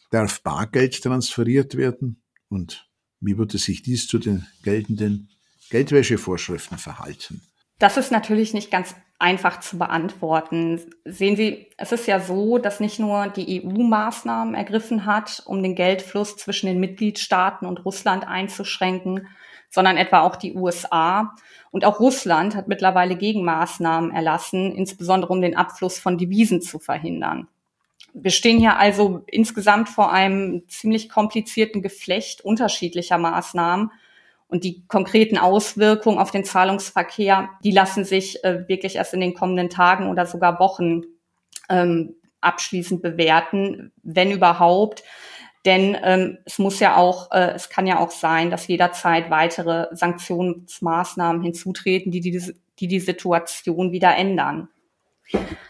darf 0.09 0.41
Bargeld 0.41 1.03
transferiert 1.03 1.75
werden? 1.75 2.21
Und 2.47 2.87
wie 3.25 3.37
würde 3.37 3.57
sich 3.57 3.81
dies 3.81 4.07
zu 4.07 4.17
den 4.17 4.45
geltenden 4.63 5.29
Geldwäschevorschriften 5.69 6.77
verhalten? 6.77 7.41
Das 7.79 7.97
ist 7.97 8.11
natürlich 8.11 8.53
nicht 8.53 8.71
ganz 8.71 8.95
einfach 9.19 9.59
zu 9.59 9.77
beantworten. 9.77 10.81
Sehen 11.05 11.35
Sie, 11.35 11.67
es 11.77 11.91
ist 11.91 12.07
ja 12.07 12.19
so, 12.19 12.57
dass 12.57 12.79
nicht 12.79 12.99
nur 12.99 13.27
die 13.27 13.63
EU 13.63 13.83
Maßnahmen 13.83 14.55
ergriffen 14.55 15.05
hat, 15.05 15.43
um 15.45 15.61
den 15.63 15.75
Geldfluss 15.75 16.37
zwischen 16.37 16.67
den 16.67 16.79
Mitgliedstaaten 16.79 17.65
und 17.65 17.83
Russland 17.85 18.27
einzuschränken, 18.27 19.27
sondern 19.69 19.97
etwa 19.97 20.21
auch 20.21 20.35
die 20.35 20.53
USA. 20.53 21.35
Und 21.71 21.85
auch 21.85 21.99
Russland 21.99 22.55
hat 22.55 22.67
mittlerweile 22.67 23.17
Gegenmaßnahmen 23.17 24.11
erlassen, 24.11 24.71
insbesondere 24.73 25.31
um 25.31 25.41
den 25.41 25.57
Abfluss 25.57 25.99
von 25.99 26.17
Devisen 26.17 26.61
zu 26.61 26.79
verhindern. 26.79 27.47
Wir 28.17 28.31
stehen 28.31 28.59
hier 28.59 28.77
also 28.77 29.23
insgesamt 29.27 29.89
vor 29.89 30.11
einem 30.11 30.63
ziemlich 30.69 31.09
komplizierten 31.09 31.81
Geflecht 31.81 32.39
unterschiedlicher 32.41 33.17
Maßnahmen. 33.17 33.91
Und 34.47 34.63
die 34.63 34.87
konkreten 34.87 35.37
Auswirkungen 35.37 36.17
auf 36.17 36.31
den 36.31 36.45
Zahlungsverkehr, 36.45 37.49
die 37.63 37.71
lassen 37.71 38.05
sich 38.05 38.41
äh, 38.43 38.67
wirklich 38.69 38.95
erst 38.95 39.13
in 39.13 39.19
den 39.19 39.33
kommenden 39.33 39.69
Tagen 39.69 40.09
oder 40.09 40.25
sogar 40.25 40.59
Wochen 40.59 41.01
ähm, 41.67 42.15
abschließend 42.39 43.01
bewerten, 43.01 43.91
wenn 44.01 44.31
überhaupt. 44.31 45.03
Denn 45.65 45.97
ähm, 46.01 46.37
es 46.45 46.57
muss 46.57 46.79
ja 46.79 46.95
auch, 46.95 47.31
äh, 47.31 47.51
es 47.55 47.69
kann 47.69 47.85
ja 47.85 47.99
auch 47.99 48.11
sein, 48.11 48.49
dass 48.49 48.67
jederzeit 48.67 49.29
weitere 49.29 49.93
Sanktionsmaßnahmen 49.93 51.41
hinzutreten, 51.41 52.11
die 52.11 52.21
die, 52.21 52.53
die, 52.79 52.87
die 52.87 52.99
Situation 52.99 53.91
wieder 53.91 54.15
ändern. 54.15 54.69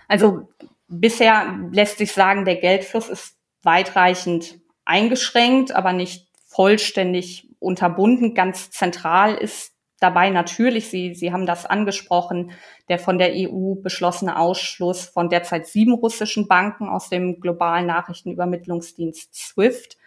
Also 0.08 0.50
bisher 0.88 1.58
lässt 1.72 1.98
sich 1.98 2.12
sagen, 2.12 2.46
der 2.46 2.58
Geldfluss 2.58 3.10
ist 3.10 3.36
weitreichend 3.63 4.60
eingeschränkt, 4.86 5.72
aber 5.74 5.94
nicht 5.94 6.27
vollständig 6.48 7.50
unterbunden. 7.60 8.34
Ganz 8.36 8.70
zentral 8.72 9.36
ist 9.36 9.74
dabei 10.00 10.30
natürlich, 10.30 10.88
Sie, 10.89 11.15
Sie 11.15 11.32
haben 11.32 11.46
das 11.46 11.65
angesprochen, 11.65 12.51
der 12.89 13.00
von 13.00 13.18
der 13.18 13.32
EU 13.34 13.75
beschlossene 13.75 14.38
Ausschluss 14.38 15.06
von 15.06 15.30
derzeit 15.30 15.68
sieben 15.68 15.94
russischen 15.94 16.48
Banken 16.48 16.88
aus 16.88 17.10
dem 17.10 17.39
globalen 17.39 17.88
Nachrichtenübermittlungsdienst 17.88 19.34
SWIFT. 19.34 19.98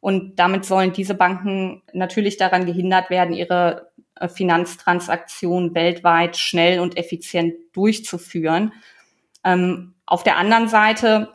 Und 0.00 0.38
damit 0.38 0.64
sollen 0.66 0.92
diese 0.92 1.14
Banken 1.14 1.82
natürlich 1.92 2.36
daran 2.36 2.66
gehindert 2.66 3.08
werden, 3.08 3.32
ihre 3.32 3.90
äh, 4.16 4.28
Finanztransaktionen 4.28 5.74
weltweit 5.74 6.36
schnell 6.36 6.80
und 6.80 6.98
effizient 6.98 7.54
durchzuführen. 7.72 8.72
Ähm, 9.44 9.93
auf 10.06 10.22
der 10.22 10.36
anderen 10.36 10.68
Seite 10.68 11.32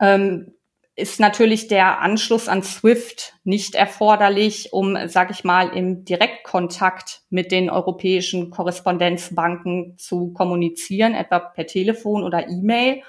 ähm, 0.00 0.52
ist 0.96 1.20
natürlich 1.20 1.68
der 1.68 2.00
Anschluss 2.00 2.48
an 2.48 2.62
SWIFT 2.62 3.34
nicht 3.44 3.74
erforderlich, 3.74 4.72
um, 4.72 4.96
sage 5.08 5.32
ich 5.32 5.44
mal, 5.44 5.68
im 5.68 6.06
Direktkontakt 6.06 7.22
mit 7.28 7.52
den 7.52 7.68
europäischen 7.68 8.50
Korrespondenzbanken 8.50 9.98
zu 9.98 10.32
kommunizieren, 10.32 11.14
etwa 11.14 11.38
per 11.38 11.66
Telefon 11.66 12.24
oder 12.24 12.48
E-Mail. 12.48 13.02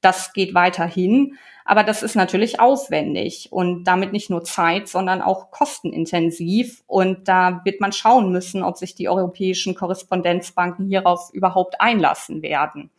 Das 0.00 0.32
geht 0.32 0.54
weiterhin, 0.54 1.36
aber 1.66 1.84
das 1.84 2.02
ist 2.02 2.14
natürlich 2.14 2.58
aufwendig 2.58 3.48
und 3.50 3.84
damit 3.84 4.12
nicht 4.12 4.30
nur 4.30 4.44
Zeit, 4.44 4.88
sondern 4.88 5.20
auch 5.20 5.50
kostenintensiv. 5.50 6.84
Und 6.86 7.28
da 7.28 7.60
wird 7.64 7.82
man 7.82 7.92
schauen 7.92 8.32
müssen, 8.32 8.62
ob 8.62 8.78
sich 8.78 8.94
die 8.94 9.10
europäischen 9.10 9.74
Korrespondenzbanken 9.74 10.86
hierauf 10.86 11.30
überhaupt 11.34 11.80
einlassen 11.80 12.40
werden. 12.40 12.90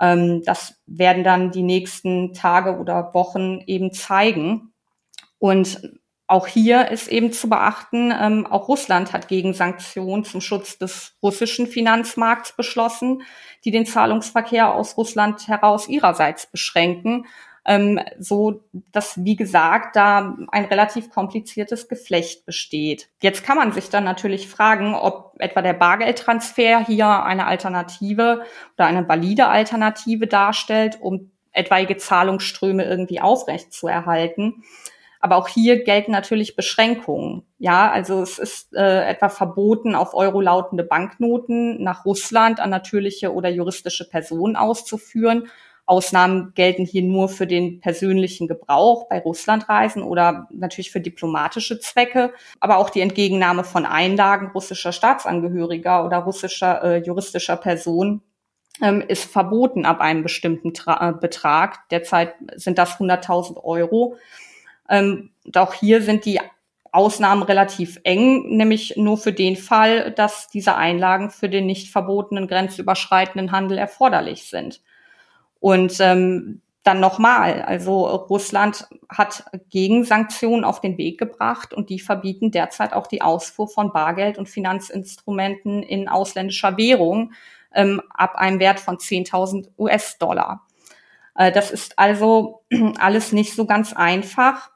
Ähm, 0.00 0.42
das 0.44 0.80
werden 0.86 1.24
dann 1.24 1.50
die 1.50 1.62
nächsten 1.62 2.34
Tage 2.34 2.78
oder 2.78 3.14
Wochen 3.14 3.60
eben 3.66 3.92
zeigen. 3.92 4.72
Und 5.38 5.98
auch 6.26 6.46
hier 6.46 6.88
ist 6.88 7.08
eben 7.08 7.32
zu 7.32 7.48
beachten, 7.48 8.12
ähm, 8.18 8.46
auch 8.46 8.68
Russland 8.68 9.12
hat 9.12 9.28
gegen 9.28 9.52
Sanktionen 9.52 10.24
zum 10.24 10.40
Schutz 10.40 10.78
des 10.78 11.16
russischen 11.22 11.66
Finanzmarkts 11.66 12.56
beschlossen, 12.56 13.22
die 13.64 13.70
den 13.70 13.84
Zahlungsverkehr 13.84 14.74
aus 14.74 14.96
Russland 14.96 15.46
heraus 15.46 15.88
ihrerseits 15.88 16.46
beschränken 16.46 17.26
ähm, 17.64 18.00
so 18.18 18.62
dass, 18.90 19.24
wie 19.24 19.36
gesagt, 19.36 19.96
da 19.96 20.36
ein 20.50 20.64
relativ 20.64 21.10
kompliziertes 21.10 21.88
Geflecht 21.88 22.44
besteht. 22.44 23.08
Jetzt 23.20 23.44
kann 23.44 23.56
man 23.56 23.72
sich 23.72 23.88
dann 23.88 24.04
natürlich 24.04 24.48
fragen, 24.48 24.94
ob 24.94 25.34
etwa 25.38 25.62
der 25.62 25.74
Bargeldtransfer 25.74 26.84
hier 26.84 27.24
eine 27.24 27.46
Alternative 27.46 28.42
oder 28.76 28.86
eine 28.86 29.08
valide 29.08 29.48
Alternative 29.48 30.26
darstellt, 30.26 30.98
um 31.00 31.30
etwaige 31.52 31.96
Zahlungsströme 31.96 32.84
irgendwie 32.84 33.20
aufrecht 33.20 33.72
zu 33.72 33.86
erhalten. 33.86 34.64
Aber 35.20 35.36
auch 35.36 35.46
hier 35.46 35.84
gelten 35.84 36.10
natürlich 36.10 36.56
Beschränkungen. 36.56 37.44
Ja, 37.58 37.92
also 37.92 38.22
es 38.22 38.40
ist 38.40 38.74
äh, 38.74 39.04
etwa 39.04 39.28
verboten, 39.28 39.94
auf 39.94 40.14
Euro 40.14 40.40
lautende 40.40 40.82
Banknoten 40.82 41.80
nach 41.80 42.04
Russland 42.04 42.58
an 42.58 42.70
natürliche 42.70 43.32
oder 43.32 43.48
juristische 43.48 44.08
Personen 44.08 44.56
auszuführen 44.56 45.48
Ausnahmen 45.86 46.52
gelten 46.54 46.86
hier 46.86 47.02
nur 47.02 47.28
für 47.28 47.46
den 47.46 47.80
persönlichen 47.80 48.46
Gebrauch 48.46 49.08
bei 49.08 49.18
Russlandreisen 49.20 50.02
oder 50.02 50.48
natürlich 50.52 50.92
für 50.92 51.00
diplomatische 51.00 51.80
Zwecke, 51.80 52.32
aber 52.60 52.78
auch 52.78 52.88
die 52.88 53.00
Entgegennahme 53.00 53.64
von 53.64 53.84
Einlagen 53.84 54.52
russischer 54.54 54.92
Staatsangehöriger 54.92 56.04
oder 56.04 56.18
russischer 56.18 56.82
äh, 56.82 56.96
juristischer 56.98 57.56
Personen 57.56 58.22
ähm, 58.80 59.02
ist 59.06 59.24
verboten 59.24 59.84
ab 59.84 60.00
einem 60.00 60.22
bestimmten 60.22 60.72
Tra 60.72 61.10
äh, 61.10 61.12
Betrag. 61.12 61.88
Derzeit 61.90 62.34
sind 62.54 62.78
das 62.78 62.98
100.000 62.98 63.62
Euro. 63.62 64.16
Ähm, 64.88 65.30
auch 65.54 65.74
hier 65.74 66.02
sind 66.02 66.24
die 66.24 66.40
Ausnahmen 66.92 67.42
relativ 67.42 67.98
eng, 68.04 68.56
nämlich 68.56 68.96
nur 68.96 69.16
für 69.16 69.32
den 69.32 69.56
Fall, 69.56 70.12
dass 70.12 70.48
diese 70.48 70.76
Einlagen 70.76 71.30
für 71.30 71.48
den 71.48 71.66
nicht 71.66 71.90
verbotenen 71.90 72.46
grenzüberschreitenden 72.46 73.50
Handel 73.50 73.78
erforderlich 73.78 74.44
sind. 74.44 74.82
Und 75.62 76.00
ähm, 76.00 76.60
dann 76.82 76.98
nochmal, 76.98 77.62
also 77.62 78.04
Russland 78.04 78.88
hat 79.08 79.44
Gegensanktionen 79.70 80.64
auf 80.64 80.80
den 80.80 80.98
Weg 80.98 81.18
gebracht 81.18 81.72
und 81.72 81.88
die 81.88 82.00
verbieten 82.00 82.50
derzeit 82.50 82.92
auch 82.92 83.06
die 83.06 83.22
Ausfuhr 83.22 83.68
von 83.68 83.92
Bargeld 83.92 84.38
und 84.38 84.48
Finanzinstrumenten 84.48 85.84
in 85.84 86.08
ausländischer 86.08 86.76
Währung 86.76 87.32
ähm, 87.72 88.02
ab 88.12 88.34
einem 88.34 88.58
Wert 88.58 88.80
von 88.80 88.96
10.000 88.96 89.68
US-Dollar. 89.78 90.66
Äh, 91.36 91.52
das 91.52 91.70
ist 91.70 91.96
also 91.96 92.64
alles 92.98 93.30
nicht 93.30 93.54
so 93.54 93.64
ganz 93.64 93.92
einfach. 93.92 94.72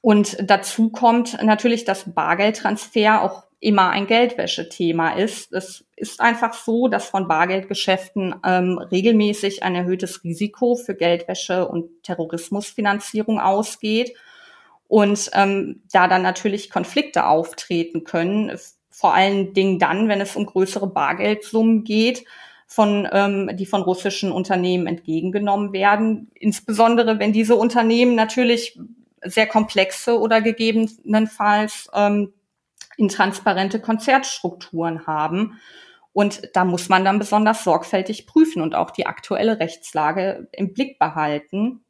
Und 0.00 0.36
dazu 0.48 0.90
kommt 0.90 1.42
natürlich, 1.42 1.84
dass 1.84 2.14
Bargeldtransfer 2.14 3.20
auch 3.20 3.43
immer 3.60 3.90
ein 3.90 4.06
Geldwäschethema 4.06 5.14
ist. 5.14 5.52
Es 5.52 5.84
ist 5.96 6.20
einfach 6.20 6.54
so, 6.54 6.88
dass 6.88 7.06
von 7.06 7.28
Bargeldgeschäften 7.28 8.34
ähm, 8.44 8.78
regelmäßig 8.78 9.62
ein 9.62 9.74
erhöhtes 9.74 10.22
Risiko 10.24 10.76
für 10.76 10.94
Geldwäsche 10.94 11.66
und 11.66 12.02
Terrorismusfinanzierung 12.02 13.40
ausgeht. 13.40 14.14
Und 14.86 15.30
ähm, 15.32 15.82
da 15.92 16.08
dann 16.08 16.22
natürlich 16.22 16.70
Konflikte 16.70 17.26
auftreten 17.26 18.04
können, 18.04 18.58
vor 18.90 19.14
allen 19.14 19.54
Dingen 19.54 19.78
dann, 19.78 20.08
wenn 20.08 20.20
es 20.20 20.36
um 20.36 20.46
größere 20.46 20.86
Bargeldsummen 20.86 21.84
geht, 21.84 22.24
von, 22.66 23.08
ähm, 23.12 23.50
die 23.54 23.66
von 23.66 23.82
russischen 23.82 24.32
Unternehmen 24.32 24.86
entgegengenommen 24.86 25.72
werden. 25.72 26.30
Insbesondere 26.34 27.18
wenn 27.18 27.32
diese 27.32 27.56
Unternehmen 27.56 28.14
natürlich 28.14 28.78
sehr 29.22 29.46
komplexe 29.46 30.18
oder 30.18 30.40
gegebenenfalls 30.40 31.88
ähm, 31.94 32.32
intransparente 32.96 33.80
Konzertstrukturen 33.80 35.06
haben. 35.06 35.60
Und 36.12 36.50
da 36.54 36.64
muss 36.64 36.88
man 36.88 37.04
dann 37.04 37.18
besonders 37.18 37.64
sorgfältig 37.64 38.26
prüfen 38.26 38.62
und 38.62 38.74
auch 38.74 38.90
die 38.90 39.06
aktuelle 39.06 39.58
Rechtslage 39.58 40.48
im 40.52 40.72
Blick 40.72 40.98
behalten 40.98 41.84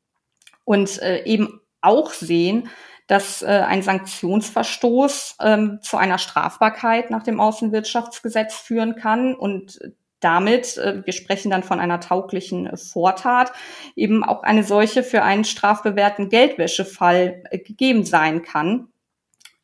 und 0.65 1.01
äh, 1.03 1.25
eben 1.25 1.61
auch 1.83 2.13
sehen, 2.13 2.69
dass 3.07 3.43
äh, 3.43 3.47
ein 3.47 3.83
Sanktionsverstoß 3.83 5.37
ähm, 5.41 5.79
zu 5.83 5.99
einer 5.99 6.19
Strafbarkeit 6.19 7.11
nach 7.11 7.23
dem 7.23 7.39
Außenwirtschaftsgesetz 7.39 8.55
führen 8.55 8.97
kann 8.97 9.35
und 9.35 9.79
damit, 10.21 10.79
äh, 10.79 11.05
wir 11.05 11.13
sprechen 11.13 11.51
dann 11.51 11.63
von 11.63 11.81
einer 11.81 12.01
tauglichen 12.01 12.75
Vortat, 12.79 13.53
eben 13.95 14.25
auch 14.25 14.43
eine 14.43 14.65
solche 14.65 15.03
für 15.03 15.23
einen 15.23 15.45
strafbewährten 15.45 16.31
Geldwäschefall 16.31 17.45
äh, 17.51 17.59
gegeben 17.59 18.05
sein 18.05 18.43
kann. 18.43 18.89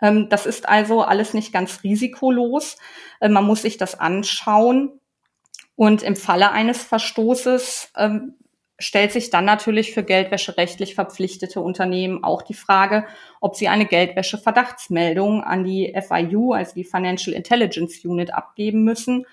Ähm, 0.03 0.29
das 0.29 0.47
ist 0.47 0.69
also 0.69 1.03
alles 1.03 1.35
nicht 1.35 1.53
ganz 1.53 1.83
risikolos. 1.83 2.77
Äh, 3.21 3.29
man 3.29 3.45
muss 3.45 3.63
sich 3.63 3.77
das 3.77 3.99
anschauen. 3.99 5.01
Und 5.77 6.03
im 6.03 6.17
Falle 6.17 6.53
eines 6.53 6.83
Verstoßes 6.83 7.93
ähm, 7.97 8.35
stellt 8.79 9.13
sich 9.13 9.31
dann 9.31 9.45
natürlich 9.45 9.93
für 9.93 10.03
geldwäscherechtlich 10.03 10.95
verpflichtete 10.95 11.61
Unternehmen 11.61 12.25
auch 12.25 12.43
die 12.43 12.55
Frage, 12.55 13.07
ob 13.41 13.55
sie 13.55 13.69
eine 13.69 13.87
Geldwäsche-Verdachtsmeldung 13.87 15.45
an 15.45 15.65
die 15.65 15.95
FIU, 15.95 16.53
also 16.53 16.75
die 16.75 16.85
Financial 16.85 17.35
Intelligence 17.35 18.05
Unit, 18.05 18.33
abgeben 18.35 18.83
müssen. 18.85 19.27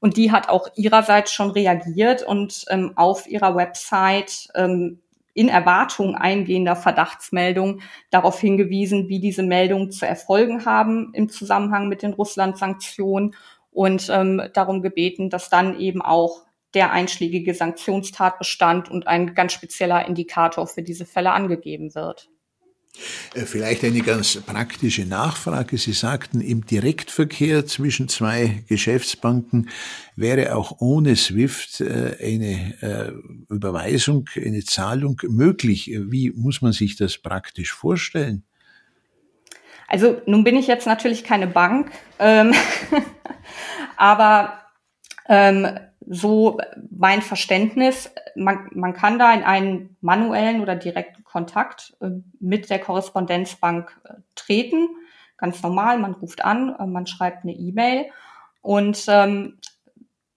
Und 0.00 0.16
die 0.16 0.30
hat 0.30 0.48
auch 0.48 0.68
ihrerseits 0.76 1.32
schon 1.32 1.50
reagiert 1.50 2.22
und 2.22 2.64
ähm, 2.68 2.92
auf 2.96 3.26
ihrer 3.28 3.56
Website 3.56 4.48
ähm, 4.54 5.00
in 5.38 5.48
Erwartung 5.48 6.16
eingehender 6.16 6.74
Verdachtsmeldungen 6.74 7.82
darauf 8.10 8.40
hingewiesen, 8.40 9.08
wie 9.08 9.20
diese 9.20 9.44
Meldungen 9.44 9.92
zu 9.92 10.04
erfolgen 10.04 10.64
haben 10.64 11.12
im 11.14 11.28
Zusammenhang 11.28 11.86
mit 11.86 12.02
den 12.02 12.12
Russland-Sanktionen 12.12 13.36
und 13.70 14.08
ähm, 14.10 14.42
darum 14.52 14.82
gebeten, 14.82 15.30
dass 15.30 15.48
dann 15.48 15.78
eben 15.78 16.02
auch 16.02 16.42
der 16.74 16.90
einschlägige 16.90 17.54
Sanktionstatbestand 17.54 18.90
und 18.90 19.06
ein 19.06 19.34
ganz 19.34 19.52
spezieller 19.52 20.04
Indikator 20.08 20.66
für 20.66 20.82
diese 20.82 21.06
Fälle 21.06 21.30
angegeben 21.30 21.94
wird. 21.94 22.28
Äh, 23.34 23.42
vielleicht 23.42 23.84
eine 23.84 24.00
ganz 24.00 24.36
praktische 24.36 25.04
Nachfrage. 25.04 25.78
Sie 25.78 25.92
sagten, 25.92 26.40
im 26.40 26.66
Direktverkehr 26.66 27.66
zwischen 27.66 28.08
zwei 28.08 28.62
Geschäftsbanken 28.68 29.70
wäre 30.16 30.54
auch 30.56 30.80
ohne 30.80 31.16
SWIFT 31.16 31.80
äh, 31.80 32.16
eine 32.22 32.82
äh, 32.82 33.52
Überweisung, 33.52 34.28
eine 34.36 34.64
Zahlung 34.64 35.20
möglich. 35.28 35.90
Wie 35.94 36.30
muss 36.30 36.62
man 36.62 36.72
sich 36.72 36.96
das 36.96 37.18
praktisch 37.18 37.72
vorstellen? 37.72 38.44
Also 39.86 40.20
nun 40.26 40.44
bin 40.44 40.56
ich 40.56 40.66
jetzt 40.66 40.86
natürlich 40.86 41.24
keine 41.24 41.46
Bank, 41.46 41.90
ähm, 42.18 42.52
aber 43.96 44.60
ähm, 45.28 45.78
so 46.10 46.58
mein 46.90 47.22
Verständnis, 47.22 48.10
man, 48.34 48.68
man 48.72 48.94
kann 48.94 49.18
da 49.18 49.32
in 49.34 49.42
einen 49.42 49.96
manuellen 50.00 50.62
oder 50.62 50.74
direkten 50.74 51.22
Kontakt 51.24 51.96
äh, 52.00 52.10
mit 52.40 52.70
der 52.70 52.78
Korrespondenzbank 52.78 54.00
äh, 54.04 54.14
treten. 54.34 54.88
Ganz 55.36 55.62
normal, 55.62 55.98
man 55.98 56.14
ruft 56.14 56.44
an, 56.44 56.74
äh, 56.78 56.86
man 56.86 57.06
schreibt 57.06 57.44
eine 57.44 57.52
E-Mail 57.52 58.06
und 58.62 59.04
ähm, 59.08 59.58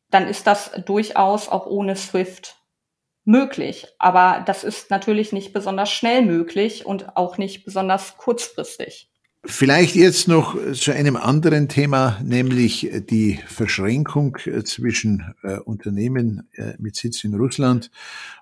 dann 0.09 0.27
ist 0.27 0.45
das 0.45 0.71
durchaus 0.85 1.47
auch 1.47 1.65
ohne 1.67 1.95
SWIFT 1.95 2.57
möglich. 3.23 3.87
Aber 3.97 4.43
das 4.45 4.63
ist 4.63 4.89
natürlich 4.89 5.31
nicht 5.31 5.53
besonders 5.53 5.91
schnell 5.91 6.21
möglich 6.21 6.85
und 6.85 7.15
auch 7.15 7.37
nicht 7.37 7.63
besonders 7.63 8.17
kurzfristig. 8.17 9.10
Vielleicht 9.43 9.95
jetzt 9.95 10.27
noch 10.27 10.55
zu 10.73 10.91
einem 10.91 11.15
anderen 11.15 11.67
Thema, 11.67 12.21
nämlich 12.23 12.91
die 13.09 13.39
Verschränkung 13.47 14.37
zwischen 14.65 15.33
äh, 15.41 15.57
Unternehmen 15.57 16.47
äh, 16.53 16.73
mit 16.77 16.95
Sitz 16.95 17.23
in 17.23 17.33
Russland 17.33 17.89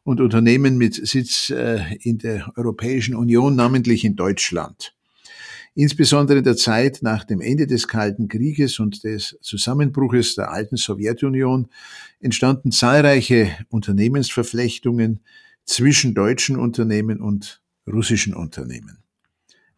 und 0.03 0.19
Unternehmen 0.19 0.77
mit 0.77 0.95
Sitz 0.95 1.51
äh, 1.51 1.95
in 2.01 2.17
der 2.17 2.51
Europäischen 2.57 3.15
Union, 3.15 3.55
namentlich 3.55 4.03
in 4.03 4.17
Deutschland. 4.17 4.93
Insbesondere 5.73 6.39
in 6.39 6.43
der 6.43 6.57
Zeit 6.57 6.99
nach 7.01 7.23
dem 7.23 7.39
Ende 7.39 7.65
des 7.65 7.87
Kalten 7.87 8.27
Krieges 8.27 8.79
und 8.79 9.05
des 9.05 9.37
Zusammenbruches 9.41 10.35
der 10.35 10.51
alten 10.51 10.75
Sowjetunion 10.75 11.69
entstanden 12.19 12.73
zahlreiche 12.73 13.55
Unternehmensverflechtungen 13.69 15.21
zwischen 15.63 16.13
deutschen 16.13 16.57
Unternehmen 16.57 17.21
und 17.21 17.61
russischen 17.87 18.33
Unternehmen. 18.33 18.98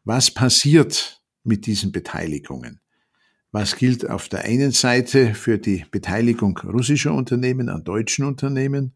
Was 0.03 0.31
passiert 0.31 1.21
mit 1.43 1.67
diesen 1.67 1.91
Beteiligungen? 1.91 2.79
Was 3.51 3.75
gilt 3.75 4.09
auf 4.09 4.29
der 4.29 4.45
einen 4.45 4.71
Seite 4.71 5.35
für 5.35 5.59
die 5.59 5.85
Beteiligung 5.91 6.57
russischer 6.57 7.13
Unternehmen 7.13 7.69
an 7.69 7.83
deutschen 7.83 8.25
Unternehmen 8.25 8.93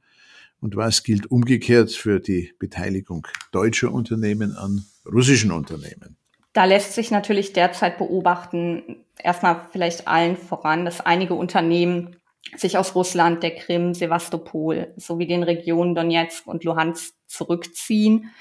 und 0.61 0.75
was 0.75 1.03
gilt 1.03 1.29
umgekehrt 1.29 1.91
für 1.91 2.19
die 2.19 2.53
Beteiligung 2.57 3.27
deutscher 3.51 3.91
Unternehmen 3.91 4.55
an 4.55 4.83
russischen 5.05 5.51
Unternehmen? 5.51 6.17
Da 6.53 6.65
lässt 6.65 6.93
sich 6.93 7.11
natürlich 7.11 7.53
derzeit 7.53 7.99
beobachten, 7.99 9.05
erstmal 9.21 9.67
vielleicht 9.71 10.07
allen 10.07 10.37
voran, 10.37 10.85
dass 10.85 11.01
einige 11.01 11.35
Unternehmen 11.35 12.15
sich 12.55 12.79
aus 12.79 12.95
Russland, 12.95 13.43
der 13.43 13.53
Krim, 13.53 13.93
Sevastopol 13.93 14.91
sowie 14.97 15.27
den 15.27 15.43
Regionen 15.43 15.93
Donetsk 15.93 16.47
und 16.47 16.63
Luhansk 16.63 17.13
zurückziehen. 17.27 18.31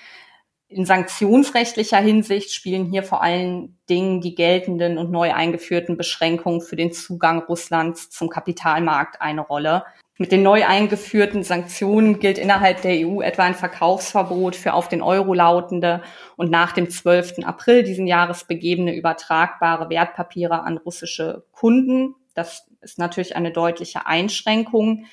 In 0.74 0.86
sanktionsrechtlicher 0.86 1.98
Hinsicht 1.98 2.52
spielen 2.52 2.86
hier 2.86 3.04
vor 3.04 3.22
allen 3.22 3.78
Dingen 3.88 4.20
die 4.20 4.34
geltenden 4.34 4.98
und 4.98 5.08
neu 5.08 5.32
eingeführten 5.32 5.96
Beschränkungen 5.96 6.62
für 6.62 6.74
den 6.74 6.92
Zugang 6.92 7.44
Russlands 7.44 8.10
zum 8.10 8.28
Kapitalmarkt 8.28 9.22
eine 9.22 9.42
Rolle. 9.42 9.84
Mit 10.18 10.32
den 10.32 10.42
neu 10.42 10.66
eingeführten 10.66 11.44
Sanktionen 11.44 12.18
gilt 12.18 12.38
innerhalb 12.38 12.82
der 12.82 13.06
EU 13.06 13.20
etwa 13.20 13.44
ein 13.44 13.54
Verkaufsverbot 13.54 14.56
für 14.56 14.74
auf 14.74 14.88
den 14.88 15.00
Euro 15.00 15.32
lautende 15.32 16.02
und 16.34 16.50
nach 16.50 16.72
dem 16.72 16.90
12. 16.90 17.44
April 17.44 17.84
diesen 17.84 18.08
Jahres 18.08 18.42
begebene 18.42 18.96
übertragbare 18.96 19.90
Wertpapiere 19.90 20.64
an 20.64 20.78
russische 20.78 21.44
Kunden. 21.52 22.16
Das 22.34 22.66
ist 22.80 22.98
natürlich 22.98 23.36
eine 23.36 23.52
deutliche 23.52 24.08
Einschränkung. 24.08 25.06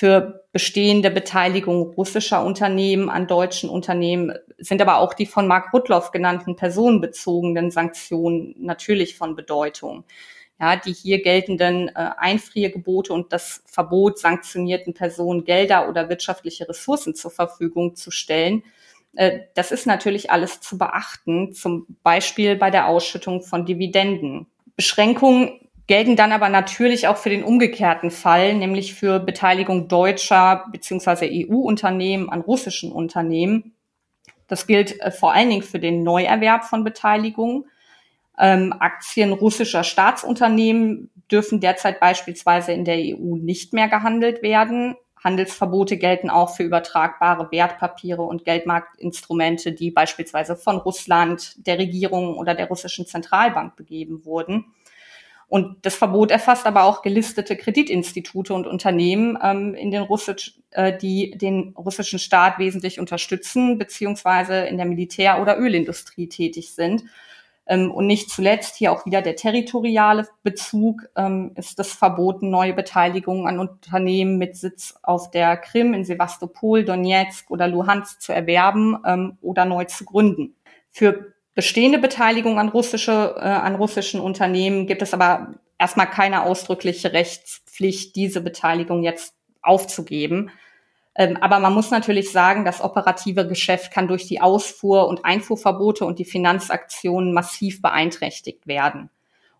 Für 0.00 0.46
bestehende 0.52 1.10
Beteiligung 1.10 1.92
russischer 1.92 2.42
Unternehmen 2.42 3.10
an 3.10 3.26
deutschen 3.26 3.68
Unternehmen 3.68 4.32
sind 4.56 4.80
aber 4.80 4.96
auch 4.96 5.12
die 5.12 5.26
von 5.26 5.46
Mark 5.46 5.74
Rudloff 5.74 6.10
genannten 6.10 6.56
personenbezogenen 6.56 7.70
Sanktionen 7.70 8.54
natürlich 8.58 9.18
von 9.18 9.36
Bedeutung. 9.36 10.04
Ja, 10.58 10.76
die 10.76 10.94
hier 10.94 11.22
geltenden 11.22 11.88
äh, 11.88 12.12
Einfriergebote 12.16 13.12
und 13.12 13.34
das 13.34 13.62
Verbot 13.66 14.18
sanktionierten 14.18 14.94
Personen 14.94 15.44
Gelder 15.44 15.86
oder 15.90 16.08
wirtschaftliche 16.08 16.66
Ressourcen 16.66 17.14
zur 17.14 17.30
Verfügung 17.30 17.94
zu 17.94 18.10
stellen, 18.10 18.62
äh, 19.16 19.40
das 19.54 19.70
ist 19.70 19.86
natürlich 19.86 20.30
alles 20.30 20.62
zu 20.62 20.78
beachten, 20.78 21.52
zum 21.52 21.98
Beispiel 22.02 22.56
bei 22.56 22.70
der 22.70 22.88
Ausschüttung 22.88 23.42
von 23.42 23.66
Dividenden. 23.66 24.46
Beschränkungen 24.76 25.59
gelten 25.90 26.14
dann 26.14 26.30
aber 26.30 26.48
natürlich 26.48 27.08
auch 27.08 27.16
für 27.16 27.30
den 27.30 27.42
umgekehrten 27.42 28.12
Fall, 28.12 28.54
nämlich 28.54 28.94
für 28.94 29.18
Beteiligung 29.18 29.88
deutscher 29.88 30.66
bzw. 30.70 31.48
EU-Unternehmen 31.50 32.30
an 32.30 32.42
russischen 32.42 32.92
Unternehmen. 32.92 33.74
Das 34.46 34.68
gilt 34.68 35.00
äh, 35.00 35.10
vor 35.10 35.32
allen 35.32 35.50
Dingen 35.50 35.64
für 35.64 35.80
den 35.80 36.04
Neuerwerb 36.04 36.62
von 36.62 36.84
Beteiligungen. 36.84 37.64
Ähm, 38.38 38.72
Aktien 38.78 39.32
russischer 39.32 39.82
Staatsunternehmen 39.82 41.10
dürfen 41.28 41.58
derzeit 41.58 41.98
beispielsweise 41.98 42.70
in 42.70 42.84
der 42.84 42.98
EU 42.98 43.34
nicht 43.34 43.72
mehr 43.72 43.88
gehandelt 43.88 44.44
werden. 44.44 44.94
Handelsverbote 45.24 45.96
gelten 45.96 46.30
auch 46.30 46.54
für 46.54 46.62
übertragbare 46.62 47.50
Wertpapiere 47.50 48.22
und 48.22 48.44
Geldmarktinstrumente, 48.44 49.72
die 49.72 49.90
beispielsweise 49.90 50.54
von 50.54 50.76
Russland, 50.76 51.66
der 51.66 51.80
Regierung 51.80 52.36
oder 52.36 52.54
der 52.54 52.68
russischen 52.68 53.06
Zentralbank 53.06 53.74
begeben 53.74 54.24
wurden. 54.24 54.66
Und 55.50 55.84
das 55.84 55.96
Verbot 55.96 56.30
erfasst 56.30 56.64
aber 56.64 56.84
auch 56.84 57.02
gelistete 57.02 57.56
Kreditinstitute 57.56 58.54
und 58.54 58.68
Unternehmen, 58.68 59.36
ähm, 59.42 59.74
in 59.74 59.90
den 59.90 60.02
Russisch, 60.02 60.60
äh, 60.70 60.96
die 60.96 61.32
den 61.32 61.74
russischen 61.76 62.20
Staat 62.20 62.60
wesentlich 62.60 63.00
unterstützen, 63.00 63.76
beziehungsweise 63.76 64.60
in 64.60 64.76
der 64.76 64.86
Militär- 64.86 65.42
oder 65.42 65.58
Ölindustrie 65.58 66.28
tätig 66.28 66.72
sind. 66.72 67.02
Ähm, 67.66 67.90
und 67.90 68.06
nicht 68.06 68.30
zuletzt 68.30 68.76
hier 68.76 68.92
auch 68.92 69.04
wieder 69.06 69.22
der 69.22 69.34
territoriale 69.34 70.28
Bezug 70.44 71.08
ähm, 71.16 71.50
ist 71.56 71.80
das 71.80 71.92
Verboten, 71.94 72.48
neue 72.50 72.72
Beteiligungen 72.72 73.48
an 73.48 73.58
Unternehmen 73.58 74.38
mit 74.38 74.56
Sitz 74.56 74.94
auf 75.02 75.32
der 75.32 75.56
Krim, 75.56 75.94
in 75.94 76.04
Sevastopol, 76.04 76.84
Donetsk 76.84 77.50
oder 77.50 77.66
Luhansk 77.66 78.22
zu 78.22 78.32
erwerben 78.32 78.98
ähm, 79.04 79.36
oder 79.40 79.64
neu 79.64 79.84
zu 79.86 80.04
gründen. 80.04 80.54
Für 80.92 81.34
bestehende 81.60 81.98
Beteiligung 81.98 82.58
an 82.58 82.70
russische, 82.70 83.34
äh, 83.36 83.42
an 83.42 83.74
russischen 83.74 84.18
Unternehmen 84.18 84.86
gibt 84.86 85.02
es 85.02 85.12
aber 85.12 85.56
erstmal 85.78 86.08
keine 86.08 86.44
ausdrückliche 86.44 87.12
Rechtspflicht, 87.12 88.16
diese 88.16 88.40
Beteiligung 88.40 89.02
jetzt 89.02 89.34
aufzugeben. 89.60 90.52
Ähm, 91.14 91.36
aber 91.42 91.58
man 91.58 91.74
muss 91.74 91.90
natürlich 91.90 92.32
sagen, 92.32 92.64
das 92.64 92.80
operative 92.80 93.46
Geschäft 93.46 93.92
kann 93.92 94.08
durch 94.08 94.26
die 94.26 94.40
Ausfuhr- 94.40 95.06
und 95.06 95.26
Einfuhrverbote 95.26 96.06
und 96.06 96.18
die 96.18 96.24
Finanzaktionen 96.24 97.34
massiv 97.34 97.82
beeinträchtigt 97.82 98.66
werden. 98.66 99.10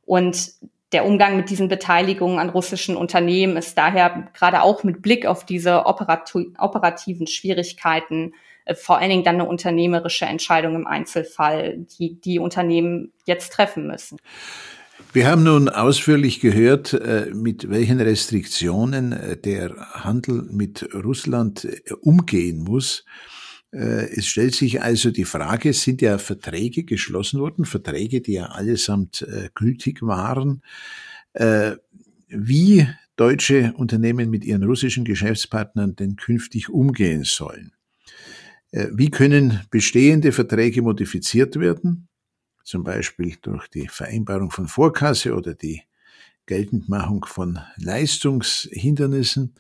Und 0.07 0.53
der 0.93 1.05
Umgang 1.05 1.37
mit 1.37 1.51
diesen 1.51 1.69
Beteiligungen 1.69 2.39
an 2.39 2.49
russischen 2.49 2.97
Unternehmen 2.97 3.59
ist 3.59 3.77
daher 3.77 4.31
gerade 4.33 4.63
auch 4.63 4.85
mit 4.85 5.03
Blick 5.03 5.27
auf 5.27 5.45
diese 5.45 5.85
operativen 5.85 7.27
Schwierigkeiten 7.27 8.33
vor 8.75 8.99
allen 8.99 9.11
Dingen 9.11 9.25
dann 9.25 9.37
eine 9.37 9.47
unternehmerische 9.47 10.25
Entscheidung 10.25 10.75
im 10.75 10.87
Einzelfall, 10.87 11.79
die 11.99 12.21
die 12.21 12.39
Unternehmen 12.39 13.13
jetzt 13.27 13.53
treffen 13.53 13.87
müssen. 13.87 14.19
Wir 15.13 15.27
haben 15.27 15.43
nun 15.43 15.69
ausführlich 15.69 16.41
gehört, 16.41 16.93
äh, 16.93 17.31
mit 17.35 17.69
welchen 17.69 18.01
Restriktionen 18.01 19.13
äh, 19.13 19.37
der 19.37 19.75
Handel 19.93 20.47
mit 20.51 20.89
Russland 20.95 21.67
umgehen 22.01 22.63
muss. 22.63 23.05
Es 23.73 24.27
stellt 24.27 24.57
sich 24.57 24.83
also 24.83 25.13
die 25.13 25.25
Frage, 25.25 25.73
sind 25.73 26.03
ja 26.03 26.19
Verträge 26.19 26.83
geschlossen 26.83 27.39
worden, 27.39 27.65
Verträge, 27.65 28.21
die 28.21 28.33
ja 28.33 28.47
allesamt 28.47 29.25
gültig 29.55 30.03
waren, 30.03 30.63
wie 32.27 32.89
deutsche 33.15 33.73
Unternehmen 33.77 34.29
mit 34.29 34.45
ihren 34.45 34.65
russischen 34.65 35.05
Geschäftspartnern 35.05 35.95
denn 35.95 36.17
künftig 36.17 36.69
umgehen 36.69 37.23
sollen. 37.23 37.71
Äh, 38.73 38.89
wie 38.93 39.11
können 39.11 39.61
bestehende 39.71 40.33
Verträge 40.33 40.83
modifiziert 40.83 41.59
werden? 41.59 42.09
Zum 42.63 42.85
Beispiel 42.85 43.37
durch 43.43 43.69
die 43.69 43.89
Vereinbarung 43.89 44.51
von 44.51 44.69
Vorkasse 44.69 45.35
oder 45.35 45.55
die 45.55 45.83
Geltendmachung 46.47 47.25
von 47.25 47.59
Leistungshindernissen. 47.77 49.55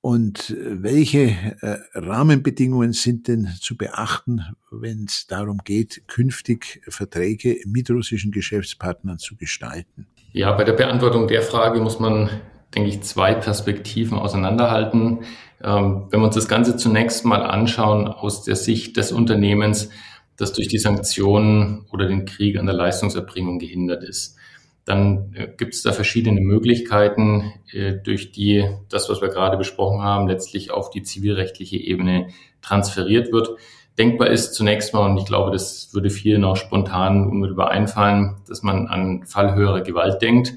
Und 0.00 0.50
äh, 0.50 0.82
welche 0.82 1.30
äh, 1.60 1.78
Rahmenbedingungen 1.94 2.92
sind 2.92 3.28
denn 3.28 3.48
zu 3.60 3.76
beachten, 3.76 4.42
wenn 4.70 5.04
es 5.04 5.26
darum 5.26 5.58
geht, 5.64 6.06
künftig 6.06 6.82
Verträge 6.88 7.58
mit 7.66 7.90
russischen 7.90 8.30
Geschäftspartnern 8.30 9.18
zu 9.18 9.36
gestalten? 9.36 10.06
Ja, 10.32 10.52
bei 10.52 10.64
der 10.64 10.74
Beantwortung 10.74 11.26
der 11.26 11.42
Frage 11.42 11.80
muss 11.80 11.98
man, 11.98 12.30
denke 12.74 12.88
ich, 12.88 13.02
zwei 13.02 13.34
Perspektiven 13.34 14.18
auseinanderhalten. 14.18 15.20
Ähm, 15.62 16.06
wenn 16.10 16.20
wir 16.20 16.26
uns 16.26 16.34
das 16.34 16.48
Ganze 16.48 16.76
zunächst 16.76 17.24
mal 17.24 17.42
anschauen 17.42 18.06
aus 18.06 18.44
der 18.44 18.56
Sicht 18.56 18.96
des 18.96 19.12
Unternehmens, 19.12 19.90
das 20.36 20.52
durch 20.52 20.68
die 20.68 20.78
Sanktionen 20.78 21.86
oder 21.92 22.06
den 22.06 22.24
Krieg 22.24 22.58
an 22.58 22.66
der 22.66 22.74
Leistungserbringung 22.74 23.58
gehindert 23.58 24.04
ist, 24.04 24.36
dann 24.84 25.34
äh, 25.34 25.48
gibt 25.56 25.74
es 25.74 25.82
da 25.82 25.92
verschiedene 25.92 26.40
Möglichkeiten, 26.40 27.52
äh, 27.72 27.94
durch 27.94 28.32
die 28.32 28.68
das, 28.88 29.10
was 29.10 29.20
wir 29.20 29.28
gerade 29.28 29.56
besprochen 29.56 30.02
haben, 30.02 30.28
letztlich 30.28 30.70
auf 30.70 30.90
die 30.90 31.02
zivilrechtliche 31.02 31.76
Ebene 31.76 32.28
transferiert 32.62 33.32
wird. 33.32 33.50
Denkbar 33.98 34.28
ist 34.28 34.54
zunächst 34.54 34.94
mal, 34.94 35.10
und 35.10 35.18
ich 35.18 35.26
glaube, 35.26 35.50
das 35.50 35.92
würde 35.92 36.08
vielen 36.08 36.44
auch 36.44 36.56
spontan 36.56 37.28
unmittelbar 37.28 37.70
einfallen, 37.70 38.36
dass 38.48 38.62
man 38.62 38.86
an 38.86 39.24
Fall 39.26 39.54
höherer 39.54 39.80
Gewalt 39.80 40.22
denkt. 40.22 40.54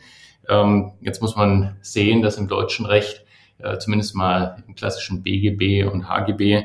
Ähm, 0.49 0.91
jetzt 1.01 1.21
muss 1.21 1.35
man 1.35 1.77
sehen, 1.81 2.21
dass 2.21 2.37
im 2.37 2.47
deutschen 2.47 2.85
Recht 2.85 3.25
äh, 3.59 3.77
zumindest 3.77 4.15
mal 4.15 4.63
im 4.67 4.75
klassischen 4.75 5.23
BGB 5.23 5.89
und 5.91 6.09
HGB, 6.09 6.63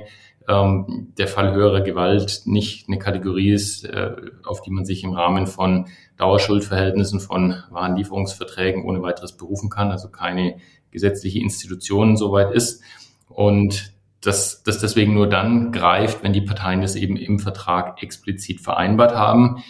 ähm, 0.48 1.12
der 1.18 1.28
Fall 1.28 1.52
höherer 1.52 1.80
Gewalt 1.80 2.42
nicht 2.44 2.88
eine 2.88 2.98
Kategorie 2.98 3.50
ist, 3.50 3.84
äh, 3.84 4.12
auf 4.44 4.62
die 4.62 4.70
man 4.70 4.84
sich 4.84 5.02
im 5.02 5.12
Rahmen 5.12 5.46
von 5.46 5.86
Dauerschuldverhältnissen 6.16 7.20
von 7.20 7.62
Warenlieferungsverträgen 7.70 8.84
ohne 8.84 9.02
weiteres 9.02 9.36
berufen 9.36 9.70
kann, 9.70 9.90
also 9.90 10.08
keine 10.08 10.58
gesetzliche 10.90 11.40
Institution 11.40 12.16
soweit 12.16 12.52
ist. 12.52 12.82
Und 13.28 13.92
dass 14.20 14.62
das 14.62 14.78
deswegen 14.78 15.14
nur 15.14 15.28
dann 15.28 15.72
greift, 15.72 16.22
wenn 16.22 16.32
die 16.32 16.40
Parteien 16.40 16.80
das 16.80 16.96
eben 16.96 17.16
im 17.16 17.38
Vertrag 17.38 18.02
explizit 18.02 18.60
vereinbart 18.60 19.14
haben. 19.14 19.62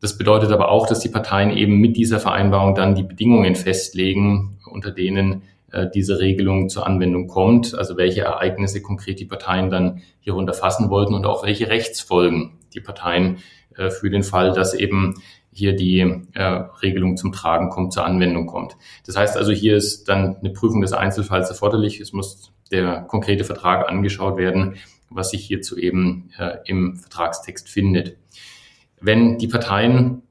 Das 0.00 0.16
bedeutet 0.16 0.50
aber 0.50 0.70
auch, 0.70 0.86
dass 0.86 1.00
die 1.00 1.10
Parteien 1.10 1.50
eben 1.50 1.76
mit 1.76 1.96
dieser 1.96 2.20
Vereinbarung 2.20 2.74
dann 2.74 2.94
die 2.94 3.02
Bedingungen 3.02 3.54
festlegen, 3.54 4.58
unter 4.70 4.90
denen 4.90 5.42
äh, 5.72 5.88
diese 5.94 6.18
Regelung 6.18 6.68
zur 6.68 6.86
Anwendung 6.86 7.28
kommt, 7.28 7.74
also 7.76 7.96
welche 7.96 8.22
Ereignisse 8.22 8.82
konkret 8.82 9.20
die 9.20 9.26
Parteien 9.26 9.70
dann 9.70 10.02
hierunter 10.20 10.52
fassen 10.52 10.90
wollten 10.90 11.14
und 11.14 11.26
auch 11.26 11.44
welche 11.44 11.68
Rechtsfolgen 11.68 12.58
die 12.74 12.80
Parteien 12.80 13.38
äh, 13.76 13.90
für 13.90 14.10
den 14.10 14.22
Fall, 14.22 14.52
dass 14.52 14.74
eben 14.74 15.22
hier 15.52 15.76
die 15.76 16.00
äh, 16.34 16.42
Regelung 16.82 17.16
zum 17.16 17.32
Tragen 17.32 17.70
kommt, 17.70 17.92
zur 17.92 18.04
Anwendung 18.04 18.46
kommt. 18.46 18.76
Das 19.06 19.16
heißt 19.16 19.36
also, 19.36 19.52
hier 19.52 19.76
ist 19.76 20.08
dann 20.08 20.36
eine 20.36 20.50
Prüfung 20.50 20.80
des 20.80 20.92
Einzelfalls 20.92 21.50
erforderlich. 21.50 22.00
Es 22.00 22.12
muss 22.12 22.52
der 22.70 23.02
konkrete 23.02 23.44
Vertrag 23.44 23.88
angeschaut 23.88 24.36
werden, 24.36 24.76
was 25.10 25.30
sich 25.30 25.44
hierzu 25.44 25.76
eben 25.76 26.30
im 26.66 26.96
Vertragstext 26.96 27.68
findet. 27.68 28.16
Wenn 29.00 29.38
die 29.38 29.48
Parteien 29.48 30.22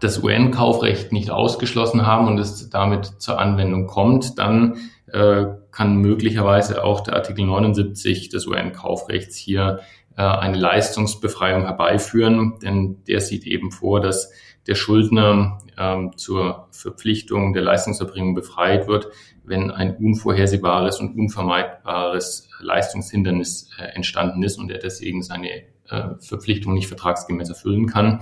das 0.00 0.22
UN-Kaufrecht 0.22 1.12
nicht 1.12 1.30
ausgeschlossen 1.30 2.06
haben 2.06 2.26
und 2.26 2.38
es 2.38 2.70
damit 2.70 3.06
zur 3.18 3.38
Anwendung 3.38 3.86
kommt, 3.86 4.38
dann 4.38 4.76
äh, 5.12 5.46
kann 5.70 5.96
möglicherweise 5.96 6.84
auch 6.84 7.00
der 7.00 7.14
Artikel 7.14 7.44
79 7.44 8.28
des 8.28 8.46
UN-Kaufrechts 8.46 9.36
hier 9.36 9.80
äh, 10.16 10.22
eine 10.22 10.58
Leistungsbefreiung 10.58 11.62
herbeiführen, 11.62 12.58
denn 12.62 13.02
der 13.08 13.20
sieht 13.20 13.46
eben 13.46 13.70
vor, 13.70 14.00
dass 14.00 14.30
der 14.66 14.74
Schuldner 14.74 15.58
ähm, 15.76 16.16
zur 16.16 16.68
Verpflichtung 16.70 17.52
der 17.52 17.62
Leistungserbringung 17.62 18.34
befreit 18.34 18.86
wird, 18.86 19.08
wenn 19.44 19.70
ein 19.70 19.96
unvorhersehbares 19.96 21.00
und 21.00 21.18
unvermeidbares 21.18 22.48
Leistungshindernis 22.60 23.70
äh, 23.78 23.84
entstanden 23.94 24.42
ist 24.42 24.58
und 24.58 24.70
er 24.70 24.78
deswegen 24.78 25.22
seine 25.22 25.50
äh, 25.90 26.14
Verpflichtung 26.20 26.74
nicht 26.74 26.88
vertragsgemäß 26.88 27.48
erfüllen 27.48 27.86
kann. 27.86 28.20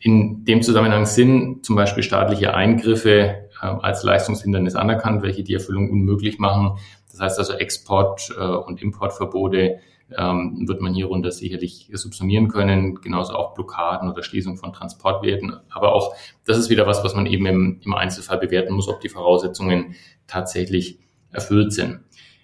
In 0.00 0.44
dem 0.44 0.62
Zusammenhang 0.62 1.06
sind 1.06 1.64
zum 1.64 1.76
Beispiel 1.76 2.02
staatliche 2.02 2.54
Eingriffe 2.54 3.48
äh, 3.60 3.66
als 3.66 4.02
Leistungshindernis 4.02 4.74
anerkannt, 4.74 5.22
welche 5.22 5.42
die 5.42 5.54
Erfüllung 5.54 5.90
unmöglich 5.90 6.38
machen. 6.38 6.78
Das 7.10 7.20
heißt 7.20 7.38
also 7.38 7.54
Export- 7.54 8.34
äh, 8.36 8.42
und 8.42 8.82
Importverbote 8.82 9.78
ähm, 10.16 10.66
wird 10.66 10.80
man 10.80 10.94
hierunter 10.94 11.30
sicherlich 11.30 11.90
subsumieren 11.92 12.48
können, 12.48 12.96
genauso 12.96 13.34
auch 13.34 13.54
Blockaden 13.54 14.10
oder 14.10 14.22
Schließung 14.22 14.56
von 14.56 14.72
Transportwerten. 14.72 15.56
Aber 15.70 15.92
auch 15.94 16.14
das 16.44 16.58
ist 16.58 16.70
wieder 16.70 16.86
was, 16.86 17.04
was 17.04 17.14
man 17.14 17.26
eben 17.26 17.46
im, 17.46 17.80
im 17.84 17.94
Einzelfall 17.94 18.38
bewerten 18.38 18.74
muss, 18.74 18.88
ob 18.88 19.00
die 19.00 19.08
Voraussetzungen 19.08 19.94
tatsächlich 20.26 20.98
erfüllt 21.30 21.72
sind. 21.72 22.00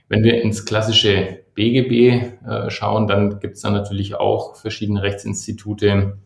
Wenn 0.08 0.22
wir 0.22 0.42
ins 0.42 0.66
klassische 0.66 1.44
BGB 1.54 2.46
äh, 2.46 2.70
schauen, 2.70 3.06
dann 3.06 3.40
gibt 3.40 3.56
es 3.56 3.62
da 3.62 3.70
natürlich 3.70 4.14
auch 4.14 4.56
verschiedene 4.56 5.02
Rechtsinstitute, 5.02 6.18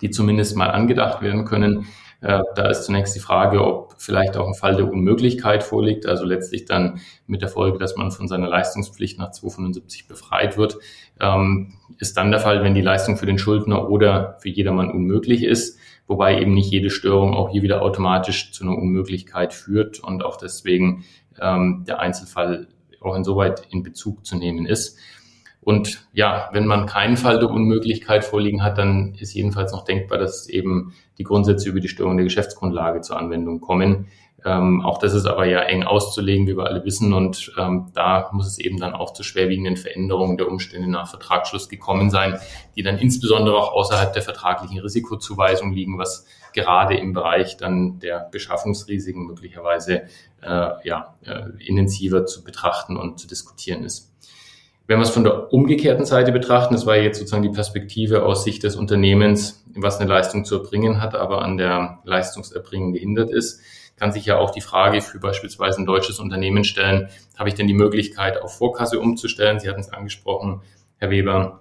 die 0.00 0.10
zumindest 0.10 0.56
mal 0.56 0.70
angedacht 0.70 1.22
werden 1.22 1.44
können. 1.44 1.86
Äh, 2.24 2.42
da 2.54 2.70
ist 2.70 2.84
zunächst 2.84 3.14
die 3.14 3.20
Frage, 3.20 3.62
ob 3.62 3.96
vielleicht 3.98 4.38
auch 4.38 4.48
ein 4.48 4.54
Fall 4.54 4.76
der 4.76 4.90
Unmöglichkeit 4.90 5.62
vorliegt, 5.62 6.06
also 6.06 6.24
letztlich 6.24 6.64
dann 6.64 7.00
mit 7.26 7.42
der 7.42 7.50
Folge, 7.50 7.76
dass 7.76 7.96
man 7.96 8.10
von 8.12 8.28
seiner 8.28 8.48
Leistungspflicht 8.48 9.18
nach 9.18 9.32
275 9.32 10.08
befreit 10.08 10.56
wird. 10.56 10.78
Ähm, 11.20 11.74
ist 11.98 12.16
dann 12.16 12.30
der 12.30 12.40
Fall, 12.40 12.64
wenn 12.64 12.74
die 12.74 12.80
Leistung 12.80 13.18
für 13.18 13.26
den 13.26 13.36
Schuldner 13.36 13.90
oder 13.90 14.38
für 14.40 14.48
jedermann 14.48 14.90
unmöglich 14.90 15.44
ist, 15.44 15.78
wobei 16.06 16.40
eben 16.40 16.54
nicht 16.54 16.70
jede 16.70 16.88
Störung 16.88 17.34
auch 17.34 17.50
hier 17.50 17.60
wieder 17.60 17.82
automatisch 17.82 18.52
zu 18.52 18.64
einer 18.64 18.78
Unmöglichkeit 18.78 19.52
führt 19.52 20.00
und 20.00 20.24
auch 20.24 20.38
deswegen 20.38 21.04
ähm, 21.38 21.84
der 21.86 22.00
Einzelfall 22.00 22.68
auch 23.02 23.16
insoweit 23.16 23.66
in 23.68 23.82
Bezug 23.82 24.24
zu 24.24 24.36
nehmen 24.36 24.64
ist. 24.64 24.96
Und 25.64 26.06
ja, 26.12 26.50
wenn 26.52 26.66
man 26.66 26.86
keinen 26.86 27.16
Fall 27.16 27.38
der 27.38 27.50
Unmöglichkeit 27.50 28.24
vorliegen 28.24 28.62
hat, 28.62 28.76
dann 28.76 29.14
ist 29.18 29.32
jedenfalls 29.32 29.72
noch 29.72 29.84
denkbar, 29.84 30.18
dass 30.18 30.48
eben 30.48 30.94
die 31.18 31.24
Grundsätze 31.24 31.68
über 31.68 31.80
die 31.80 31.88
Störung 31.88 32.16
der 32.16 32.24
Geschäftsgrundlage 32.24 33.00
zur 33.00 33.18
Anwendung 33.18 33.60
kommen. 33.60 34.08
Ähm, 34.44 34.82
auch 34.82 34.98
das 34.98 35.14
ist 35.14 35.24
aber 35.24 35.46
ja 35.46 35.60
eng 35.60 35.84
auszulegen, 35.84 36.46
wie 36.46 36.56
wir 36.56 36.66
alle 36.66 36.84
wissen. 36.84 37.14
Und 37.14 37.52
ähm, 37.56 37.86
da 37.94 38.28
muss 38.32 38.46
es 38.46 38.58
eben 38.58 38.78
dann 38.78 38.92
auch 38.92 39.14
zu 39.14 39.22
schwerwiegenden 39.22 39.78
Veränderungen 39.78 40.36
der 40.36 40.48
Umstände 40.48 40.90
nach 40.90 41.08
Vertragsschluss 41.08 41.70
gekommen 41.70 42.10
sein, 42.10 42.38
die 42.76 42.82
dann 42.82 42.98
insbesondere 42.98 43.56
auch 43.56 43.72
außerhalb 43.72 44.12
der 44.12 44.22
vertraglichen 44.22 44.78
Risikozuweisung 44.80 45.72
liegen, 45.72 45.98
was 45.98 46.26
gerade 46.52 46.94
im 46.98 47.14
Bereich 47.14 47.56
dann 47.56 48.00
der 48.00 48.28
Beschaffungsrisiken 48.30 49.26
möglicherweise 49.26 50.02
äh, 50.42 50.70
ja, 50.84 51.14
äh, 51.22 51.44
intensiver 51.58 52.26
zu 52.26 52.44
betrachten 52.44 52.98
und 52.98 53.18
zu 53.18 53.26
diskutieren 53.26 53.82
ist. 53.82 54.12
Wenn 54.86 54.98
wir 54.98 55.04
es 55.04 55.10
von 55.10 55.24
der 55.24 55.52
umgekehrten 55.52 56.04
Seite 56.04 56.30
betrachten, 56.30 56.74
das 56.74 56.84
war 56.84 56.96
jetzt 56.96 57.18
sozusagen 57.18 57.42
die 57.42 57.48
Perspektive 57.48 58.24
aus 58.24 58.44
Sicht 58.44 58.62
des 58.64 58.76
Unternehmens, 58.76 59.64
was 59.74 59.98
eine 59.98 60.10
Leistung 60.10 60.44
zu 60.44 60.56
erbringen 60.56 61.00
hat, 61.00 61.14
aber 61.14 61.42
an 61.42 61.56
der 61.56 62.00
Leistungserbringung 62.04 62.92
gehindert 62.92 63.30
ist, 63.30 63.60
kann 63.96 64.12
sich 64.12 64.26
ja 64.26 64.36
auch 64.38 64.50
die 64.50 64.60
Frage 64.60 65.00
für 65.00 65.18
beispielsweise 65.18 65.80
ein 65.80 65.86
deutsches 65.86 66.18
Unternehmen 66.18 66.64
stellen, 66.64 67.08
habe 67.38 67.48
ich 67.48 67.54
denn 67.54 67.66
die 67.66 67.74
Möglichkeit, 67.74 68.42
auf 68.42 68.58
Vorkasse 68.58 69.00
umzustellen? 69.00 69.58
Sie 69.58 69.68
hatten 69.68 69.80
es 69.80 69.92
angesprochen, 69.92 70.60
Herr 70.98 71.10
Weber, 71.10 71.60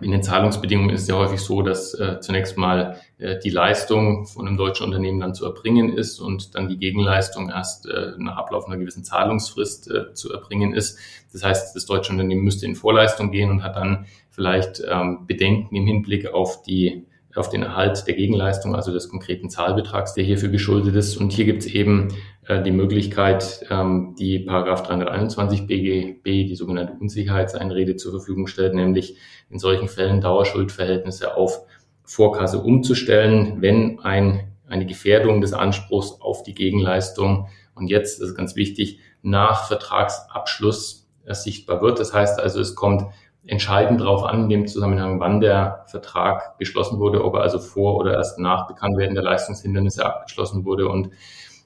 in 0.00 0.12
den 0.12 0.22
Zahlungsbedingungen 0.22 0.90
ist 0.90 1.02
es 1.02 1.08
ja 1.08 1.16
häufig 1.16 1.40
so, 1.40 1.60
dass 1.62 1.94
äh, 1.94 2.20
zunächst 2.20 2.56
mal 2.56 3.00
die 3.18 3.50
Leistung 3.50 4.26
von 4.26 4.48
einem 4.48 4.56
deutschen 4.56 4.86
Unternehmen 4.86 5.20
dann 5.20 5.34
zu 5.34 5.44
erbringen 5.44 5.92
ist 5.96 6.18
und 6.18 6.54
dann 6.54 6.68
die 6.68 6.78
Gegenleistung 6.78 7.48
erst 7.48 7.86
äh, 7.86 8.12
nach 8.18 8.36
Ablauf 8.36 8.66
einer 8.66 8.76
gewissen 8.76 9.04
Zahlungsfrist 9.04 9.90
äh, 9.90 10.14
zu 10.14 10.32
erbringen 10.32 10.74
ist. 10.74 10.98
Das 11.32 11.44
heißt, 11.44 11.76
das 11.76 11.86
deutsche 11.86 12.10
Unternehmen 12.10 12.42
müsste 12.42 12.66
in 12.66 12.74
Vorleistung 12.74 13.30
gehen 13.30 13.50
und 13.50 13.62
hat 13.62 13.76
dann 13.76 14.06
vielleicht 14.30 14.82
ähm, 14.88 15.26
Bedenken 15.26 15.76
im 15.76 15.86
Hinblick 15.86 16.26
auf 16.26 16.62
die 16.62 17.06
auf 17.36 17.48
den 17.48 17.62
Erhalt 17.62 18.06
der 18.06 18.14
Gegenleistung, 18.14 18.76
also 18.76 18.92
des 18.92 19.08
konkreten 19.08 19.50
Zahlbetrags, 19.50 20.14
der 20.14 20.22
hierfür 20.22 20.50
geschuldet 20.50 20.94
ist. 20.94 21.16
Und 21.16 21.32
hier 21.32 21.44
gibt 21.44 21.64
es 21.64 21.66
eben 21.66 22.14
äh, 22.46 22.62
die 22.62 22.70
Möglichkeit, 22.70 23.66
ähm, 23.70 24.14
die 24.18 24.38
Paragraph 24.38 24.84
321 24.84 25.66
BGB, 25.66 26.46
die 26.46 26.54
sogenannte 26.54 26.94
Unsicherheitseinrede 27.00 27.96
zur 27.96 28.12
Verfügung 28.12 28.46
stellt, 28.46 28.74
nämlich 28.74 29.16
in 29.50 29.58
solchen 29.58 29.88
Fällen 29.88 30.20
Dauerschuldverhältnisse 30.20 31.36
auf 31.36 31.62
Vorkasse 32.04 32.58
umzustellen, 32.60 33.60
wenn 33.60 34.00
ein, 34.00 34.52
eine 34.68 34.86
Gefährdung 34.86 35.40
des 35.40 35.52
Anspruchs 35.52 36.20
auf 36.20 36.42
die 36.42 36.54
Gegenleistung 36.54 37.48
und 37.74 37.88
jetzt, 37.88 38.20
das 38.20 38.30
ist 38.30 38.36
ganz 38.36 38.56
wichtig, 38.56 39.00
nach 39.22 39.66
Vertragsabschluss 39.66 41.08
sichtbar 41.26 41.80
wird. 41.80 41.98
Das 41.98 42.12
heißt 42.12 42.38
also, 42.38 42.60
es 42.60 42.74
kommt 42.74 43.06
entscheidend 43.46 44.00
darauf 44.00 44.24
an, 44.24 44.44
in 44.44 44.48
dem 44.48 44.66
Zusammenhang, 44.66 45.20
wann 45.20 45.40
der 45.40 45.84
Vertrag 45.88 46.58
geschlossen 46.58 46.98
wurde, 46.98 47.24
ob 47.24 47.34
er 47.34 47.42
also 47.42 47.58
vor 47.58 47.96
oder 47.96 48.14
erst 48.14 48.38
nach 48.38 48.66
Bekanntwerden 48.66 49.14
der 49.14 49.24
Leistungshindernisse 49.24 50.04
abgeschlossen 50.04 50.64
wurde 50.64 50.88
und 50.88 51.10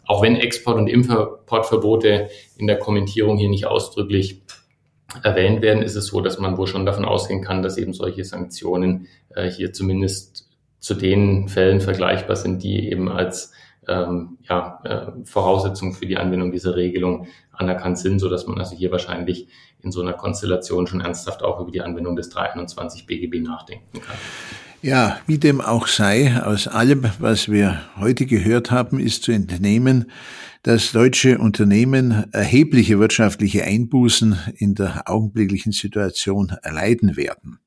auch 0.06 0.22
wenn 0.22 0.36
Export- 0.36 0.78
und 0.78 0.88
Importverbote 0.88 2.30
in 2.56 2.66
der 2.66 2.78
Kommentierung 2.78 3.36
hier 3.36 3.50
nicht 3.50 3.66
ausdrücklich 3.66 4.42
erwähnt 5.22 5.62
werden, 5.62 5.82
ist 5.82 5.96
es 5.96 6.06
so, 6.06 6.20
dass 6.20 6.38
man 6.38 6.56
wohl 6.56 6.66
schon 6.66 6.86
davon 6.86 7.04
ausgehen 7.04 7.42
kann, 7.42 7.62
dass 7.62 7.78
eben 7.78 7.92
solche 7.92 8.24
Sanktionen 8.24 9.06
äh, 9.30 9.50
hier 9.50 9.72
zumindest 9.72 10.48
zu 10.78 10.94
den 10.94 11.48
Fällen 11.48 11.80
vergleichbar 11.80 12.36
sind, 12.36 12.62
die 12.62 12.90
eben 12.90 13.08
als 13.08 13.52
ähm, 13.88 14.38
ja, 14.42 14.80
äh, 14.84 15.24
Voraussetzung 15.24 15.94
für 15.94 16.06
die 16.06 16.18
Anwendung 16.18 16.52
dieser 16.52 16.76
Regelung 16.76 17.26
anerkannt 17.52 17.98
sind, 17.98 18.18
so 18.18 18.28
dass 18.28 18.46
man 18.46 18.58
also 18.58 18.76
hier 18.76 18.92
wahrscheinlich 18.92 19.48
in 19.82 19.90
so 19.90 20.02
einer 20.02 20.12
Konstellation 20.12 20.86
schon 20.86 21.00
ernsthaft 21.00 21.42
auch 21.42 21.60
über 21.60 21.70
die 21.70 21.80
Anwendung 21.80 22.14
des 22.14 22.28
321 22.28 23.06
BGB 23.06 23.40
nachdenken 23.40 24.00
kann. 24.00 24.16
Ja, 24.80 25.20
wie 25.26 25.38
dem 25.38 25.60
auch 25.60 25.88
sei, 25.88 26.40
aus 26.40 26.68
allem, 26.68 27.04
was 27.18 27.48
wir 27.48 27.82
heute 27.96 28.26
gehört 28.26 28.70
haben, 28.70 29.00
ist 29.00 29.24
zu 29.24 29.32
entnehmen, 29.32 30.08
dass 30.62 30.92
deutsche 30.92 31.38
Unternehmen 31.38 32.32
erhebliche 32.32 33.00
wirtschaftliche 33.00 33.64
Einbußen 33.64 34.38
in 34.56 34.76
der 34.76 35.10
augenblicklichen 35.10 35.72
Situation 35.72 36.52
erleiden 36.62 37.16
werden. 37.16 37.58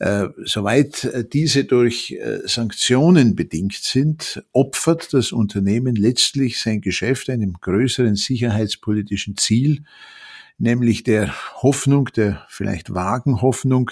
Äh, 0.00 0.28
soweit 0.44 1.32
diese 1.32 1.64
durch 1.64 2.12
äh, 2.12 2.40
Sanktionen 2.44 3.34
bedingt 3.34 3.74
sind, 3.74 4.44
opfert 4.52 5.14
das 5.14 5.32
Unternehmen 5.32 5.96
letztlich 5.96 6.60
sein 6.60 6.82
Geschäft 6.82 7.30
einem 7.30 7.54
größeren 7.54 8.16
sicherheitspolitischen 8.16 9.38
Ziel, 9.38 9.82
nämlich 10.58 11.04
der 11.04 11.32
Hoffnung, 11.62 12.06
der 12.14 12.44
vielleicht 12.48 12.92
vagen 12.92 13.40
Hoffnung, 13.40 13.90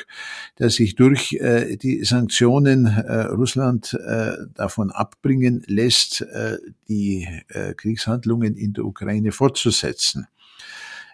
dass 0.56 0.74
sich 0.74 0.96
durch 0.96 1.34
äh, 1.34 1.76
die 1.76 2.04
Sanktionen 2.04 2.86
äh, 2.86 3.22
Russland 3.26 3.94
äh, 3.94 4.32
davon 4.54 4.90
abbringen 4.90 5.62
lässt, 5.66 6.20
äh, 6.22 6.58
die 6.88 7.26
äh, 7.48 7.74
Kriegshandlungen 7.74 8.56
in 8.56 8.72
der 8.72 8.84
Ukraine 8.84 9.32
fortzusetzen. 9.32 10.26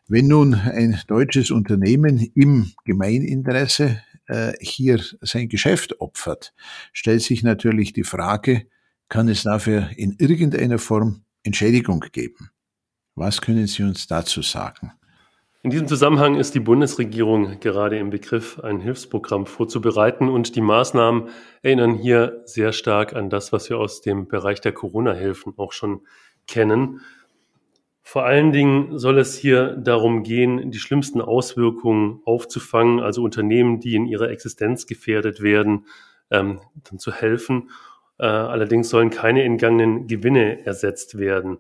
Wenn 0.09 0.27
nun 0.27 0.55
ein 0.55 1.01
deutsches 1.07 1.51
Unternehmen 1.51 2.19
im 2.35 2.73
Gemeininteresse 2.85 4.03
äh, 4.27 4.53
hier 4.61 5.03
sein 5.21 5.49
Geschäft 5.49 6.01
opfert, 6.01 6.53
stellt 6.93 7.23
sich 7.23 7.43
natürlich 7.43 7.93
die 7.93 8.05
Frage, 8.05 8.67
kann 9.09 9.29
es 9.29 9.43
dafür 9.43 9.91
in 9.97 10.17
irgendeiner 10.19 10.79
Form 10.79 11.23
Entschädigung 11.45 12.01
geben? 12.13 12.51
Was 13.15 13.41
können 13.41 13.67
Sie 13.67 13.83
uns 13.83 14.07
dazu 14.07 14.43
sagen? 14.43 14.93
In 15.65 15.71
diesem 15.71 15.87
Zusammenhang 15.87 16.35
ist 16.35 16.57
die 16.57 16.61
Bundesregierung 16.61 17.61
gerade 17.61 17.97
im 17.97 18.11
Begriff, 18.11 18.59
ein 18.59 18.81
Hilfsprogramm 18.81 19.47
vorzubereiten 19.47 20.29
und 20.29 20.57
die 20.57 20.61
Maßnahmen 20.61 21.29
erinnern 21.63 21.95
hier 21.95 22.43
sehr 22.47 22.73
stark 22.73 23.15
an 23.15 23.31
das, 23.31 23.53
was 23.53 23.71
wir 23.71 23.79
aus 23.79 24.01
dem 24.01 24.27
Bereich 24.27 24.61
der 24.61 24.73
Corona-Hilfen 24.73 25.55
auch 25.59 25.71
schon 25.71 26.01
kennen. 26.49 27.01
Vor 28.03 28.25
allen 28.25 28.51
Dingen 28.51 28.99
soll 28.99 29.21
es 29.21 29.37
hier 29.39 29.77
darum 29.77 30.25
gehen, 30.25 30.73
die 30.73 30.81
schlimmsten 30.81 31.21
Auswirkungen 31.21 32.21
aufzufangen, 32.25 32.99
also 32.99 33.23
Unternehmen, 33.23 33.79
die 33.79 33.95
in 33.95 34.07
ihrer 34.07 34.31
Existenz 34.31 34.89
gefährdet 34.89 35.43
werden, 35.43 35.87
ähm, 36.33 36.61
dann 36.91 36.99
zu 36.99 37.13
helfen. 37.13 37.71
Äh, 38.19 38.25
allerdings 38.25 38.89
sollen 38.89 39.11
keine 39.11 39.45
entgangenen 39.45 40.09
Gewinne 40.09 40.67
ersetzt 40.67 41.19
werden. 41.19 41.59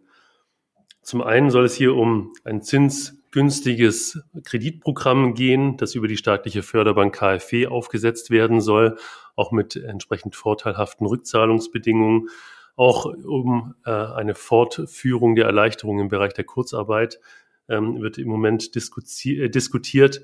Zum 1.02 1.22
einen 1.22 1.50
soll 1.50 1.66
es 1.66 1.76
hier 1.76 1.94
um 1.94 2.32
ein 2.42 2.62
Zins 2.62 3.21
günstiges 3.32 4.22
Kreditprogramm 4.44 5.34
gehen, 5.34 5.76
das 5.78 5.94
über 5.94 6.06
die 6.06 6.16
staatliche 6.16 6.62
Förderbank 6.62 7.14
KfW 7.14 7.66
aufgesetzt 7.66 8.30
werden 8.30 8.60
soll, 8.60 8.96
auch 9.34 9.50
mit 9.50 9.74
entsprechend 9.74 10.36
vorteilhaften 10.36 11.06
Rückzahlungsbedingungen, 11.06 12.28
auch 12.76 13.06
um 13.06 13.74
äh, 13.84 13.90
eine 13.90 14.34
Fortführung 14.34 15.34
der 15.34 15.46
Erleichterungen 15.46 16.02
im 16.02 16.08
Bereich 16.08 16.34
der 16.34 16.44
Kurzarbeit 16.44 17.20
ähm, 17.68 18.00
wird 18.00 18.18
im 18.18 18.28
Moment 18.28 18.70
äh, 18.74 19.48
diskutiert. 19.48 20.22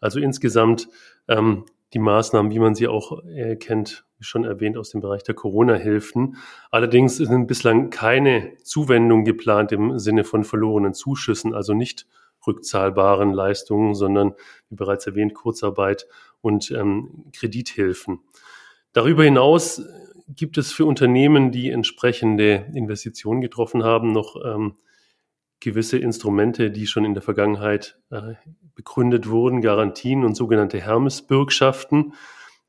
Also 0.00 0.18
insgesamt 0.18 0.88
ähm, 1.28 1.64
die 1.92 1.98
Maßnahmen, 1.98 2.50
wie 2.52 2.58
man 2.58 2.74
sie 2.74 2.88
auch 2.88 3.24
äh, 3.24 3.56
kennt, 3.56 4.04
wie 4.18 4.24
schon 4.24 4.44
erwähnt, 4.44 4.76
aus 4.76 4.90
dem 4.90 5.00
Bereich 5.00 5.22
der 5.22 5.34
Corona-Hilfen. 5.34 6.36
Allerdings 6.70 7.16
sind 7.16 7.46
bislang 7.46 7.90
keine 7.90 8.56
Zuwendungen 8.62 9.24
geplant 9.24 9.72
im 9.72 9.98
Sinne 9.98 10.24
von 10.24 10.44
verlorenen 10.44 10.94
Zuschüssen, 10.94 11.54
also 11.54 11.74
nicht 11.74 12.06
rückzahlbaren 12.46 13.32
Leistungen, 13.32 13.94
sondern 13.94 14.34
wie 14.68 14.76
bereits 14.76 15.06
erwähnt, 15.06 15.34
Kurzarbeit 15.34 16.06
und 16.40 16.70
ähm, 16.70 17.26
Kredithilfen. 17.32 18.20
Darüber 18.92 19.24
hinaus 19.24 19.82
gibt 20.28 20.58
es 20.58 20.72
für 20.72 20.86
Unternehmen, 20.86 21.50
die 21.52 21.70
entsprechende 21.70 22.66
Investitionen 22.74 23.40
getroffen 23.40 23.84
haben, 23.84 24.12
noch 24.12 24.36
ähm, 24.44 24.76
gewisse 25.60 25.98
Instrumente, 25.98 26.70
die 26.70 26.86
schon 26.86 27.04
in 27.04 27.14
der 27.14 27.22
Vergangenheit 27.22 27.98
äh, 28.10 28.34
begründet 28.74 29.28
wurden, 29.28 29.60
Garantien 29.60 30.24
und 30.24 30.34
sogenannte 30.34 30.80
Hermes-Bürgschaften. 30.80 32.14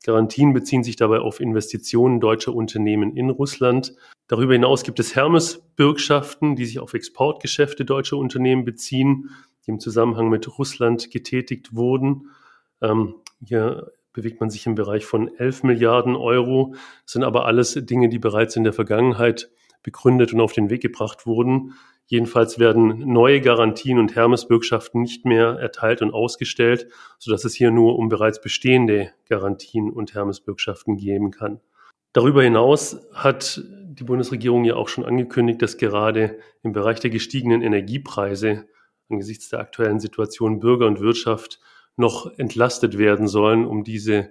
Garantien 0.04 0.52
beziehen 0.52 0.84
sich 0.84 0.96
dabei 0.96 1.20
auf 1.20 1.40
Investitionen 1.40 2.20
deutscher 2.20 2.54
Unternehmen 2.54 3.16
in 3.16 3.30
Russland. 3.30 3.94
Darüber 4.26 4.52
hinaus 4.52 4.82
gibt 4.82 5.00
es 5.00 5.14
Hermes-Bürgschaften, 5.14 6.56
die 6.56 6.66
sich 6.66 6.80
auf 6.80 6.94
Exportgeschäfte 6.94 7.84
deutscher 7.84 8.16
Unternehmen 8.16 8.64
beziehen, 8.64 9.30
die 9.66 9.70
im 9.70 9.80
Zusammenhang 9.80 10.28
mit 10.28 10.58
Russland 10.58 11.10
getätigt 11.10 11.74
wurden. 11.74 12.30
Ähm, 12.80 13.14
hier 13.44 13.92
bewegt 14.12 14.40
man 14.40 14.50
sich 14.50 14.66
im 14.66 14.74
Bereich 14.74 15.04
von 15.04 15.28
11 15.36 15.62
Milliarden 15.62 16.16
Euro. 16.16 16.74
Das 17.04 17.12
sind 17.12 17.24
aber 17.24 17.46
alles 17.46 17.74
Dinge, 17.74 18.08
die 18.08 18.18
bereits 18.18 18.56
in 18.56 18.64
der 18.64 18.72
Vergangenheit 18.72 19.50
begründet 19.82 20.32
und 20.32 20.40
auf 20.40 20.52
den 20.52 20.70
Weg 20.70 20.82
gebracht 20.82 21.26
wurden. 21.26 21.74
Jedenfalls 22.06 22.58
werden 22.58 23.10
neue 23.10 23.40
Garantien 23.40 23.98
und 23.98 24.14
Hermes-Bürgschaften 24.14 25.00
nicht 25.00 25.24
mehr 25.24 25.58
erteilt 25.58 26.02
und 26.02 26.12
ausgestellt, 26.12 26.88
sodass 27.18 27.44
es 27.44 27.54
hier 27.54 27.70
nur 27.70 27.98
um 27.98 28.08
bereits 28.08 28.40
bestehende 28.40 29.12
Garantien 29.28 29.90
und 29.90 30.14
Hermes-Bürgschaften 30.14 30.96
geben 30.96 31.30
kann. 31.30 31.60
Darüber 32.12 32.42
hinaus 32.42 32.98
hat 33.14 33.62
die 33.64 34.04
Bundesregierung 34.04 34.64
ja 34.64 34.74
auch 34.74 34.88
schon 34.88 35.04
angekündigt, 35.04 35.62
dass 35.62 35.78
gerade 35.78 36.38
im 36.62 36.72
Bereich 36.72 37.00
der 37.00 37.10
gestiegenen 37.10 37.62
Energiepreise 37.62 38.66
angesichts 39.12 39.48
der 39.48 39.60
aktuellen 39.60 40.00
Situation 40.00 40.60
Bürger 40.60 40.86
und 40.86 41.00
Wirtschaft 41.00 41.60
noch 41.96 42.26
entlastet 42.38 42.98
werden 42.98 43.28
sollen, 43.28 43.66
um 43.66 43.84
diese 43.84 44.30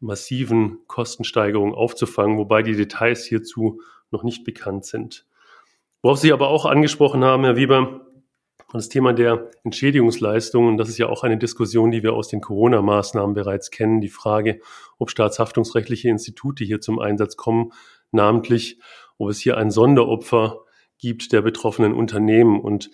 massiven 0.00 0.78
Kostensteigerungen 0.86 1.74
aufzufangen, 1.74 2.38
wobei 2.38 2.62
die 2.62 2.76
Details 2.76 3.24
hierzu 3.24 3.80
noch 4.10 4.22
nicht 4.22 4.44
bekannt 4.44 4.84
sind. 4.84 5.26
Worauf 6.02 6.18
Sie 6.18 6.32
aber 6.32 6.48
auch 6.48 6.66
angesprochen 6.66 7.24
haben, 7.24 7.44
Herr 7.44 7.56
Weber, 7.56 8.06
das 8.72 8.88
Thema 8.88 9.12
der 9.12 9.50
Entschädigungsleistungen, 9.62 10.76
das 10.76 10.88
ist 10.88 10.98
ja 10.98 11.08
auch 11.08 11.22
eine 11.22 11.38
Diskussion, 11.38 11.90
die 11.90 12.02
wir 12.02 12.12
aus 12.12 12.28
den 12.28 12.40
Corona-Maßnahmen 12.40 13.34
bereits 13.34 13.70
kennen, 13.70 14.00
die 14.00 14.08
Frage, 14.08 14.60
ob 14.98 15.10
staatshaftungsrechtliche 15.10 16.08
Institute 16.08 16.64
hier 16.64 16.80
zum 16.80 16.98
Einsatz 16.98 17.36
kommen, 17.36 17.72
namentlich, 18.10 18.80
ob 19.16 19.30
es 19.30 19.38
hier 19.38 19.56
ein 19.56 19.70
Sonderopfer 19.70 20.64
gibt 20.98 21.32
der 21.32 21.42
betroffenen 21.42 21.94
Unternehmen. 21.94 22.60
Und 22.60 22.90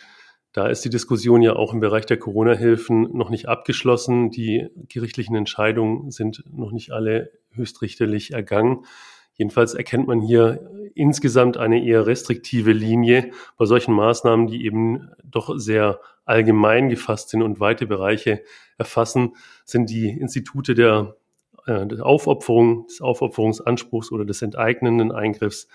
da 0.53 0.67
ist 0.67 0.85
die 0.85 0.91
Diskussion 0.91 1.43
ja 1.43 1.55
auch 1.55 1.73
im 1.73 1.81
Bereich 1.81 2.07
der 2.07 2.19
Corona-Hilfen 2.19 3.17
noch 3.17 3.31
nicht 3.31 3.49
abgeschlossen. 3.49 4.31
Die 4.31 4.69
gerichtlichen 4.89 5.37
Entscheidungen 5.37 6.11
sind 6.11 6.43
noch 6.51 6.73
nicht 6.73 6.91
alle 6.91 7.31
höchstrichterlich 7.53 8.33
ergangen. 8.33 8.85
Jedenfalls 9.35 9.75
erkennt 9.75 10.09
man 10.09 10.21
hier 10.21 10.71
insgesamt 10.95 11.57
eine 11.57 11.85
eher 11.85 12.07
restriktive 12.07 12.73
Linie 12.73 13.31
bei 13.57 13.65
solchen 13.65 13.95
Maßnahmen, 13.95 14.49
die 14.49 14.67
eben 14.67 15.11
doch 15.25 15.57
sehr 15.57 16.01
allgemein 16.25 16.89
gefasst 16.89 17.31
sind 17.31 17.43
und 17.43 17.61
weite 17.61 17.87
Bereiche 17.87 18.43
erfassen, 18.77 19.35
sind 19.65 19.89
die 19.89 20.11
Institute 20.11 20.75
der, 20.75 21.17
äh, 21.67 21.87
der 21.87 22.05
Aufopferung, 22.05 22.87
des 22.87 23.01
Aufopferungsanspruchs 23.01 24.13
oder 24.13 24.25
des 24.25 24.43
enteignenden 24.43 25.13
Eingriffs 25.13 25.69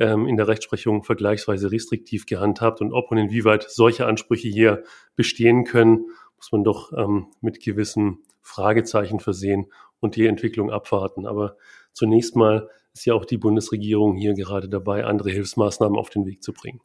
ähm, 0.00 0.26
in 0.26 0.36
der 0.36 0.48
Rechtsprechung 0.48 1.04
vergleichsweise 1.04 1.70
restriktiv 1.70 2.26
gehandhabt 2.26 2.80
und 2.80 2.92
ob 2.92 3.10
und 3.10 3.18
inwieweit 3.18 3.70
solche 3.70 4.06
Ansprüche 4.06 4.48
hier 4.48 4.82
bestehen 5.14 5.64
können, 5.64 6.06
muss 6.36 6.50
man 6.50 6.64
doch 6.64 6.92
ähm, 6.96 7.26
mit 7.40 7.62
gewissen 7.62 8.18
Fragezeichen 8.40 9.20
versehen 9.20 9.66
und 10.00 10.16
die 10.16 10.26
Entwicklung 10.26 10.70
abwarten. 10.70 11.26
Aber 11.26 11.56
zunächst 11.92 12.34
mal 12.34 12.68
ist 12.94 13.04
ja 13.04 13.14
auch 13.14 13.26
die 13.26 13.36
Bundesregierung 13.36 14.16
hier 14.16 14.34
gerade 14.34 14.68
dabei, 14.68 15.04
andere 15.04 15.30
Hilfsmaßnahmen 15.30 15.98
auf 15.98 16.10
den 16.10 16.24
Weg 16.26 16.42
zu 16.42 16.52
bringen. 16.52 16.80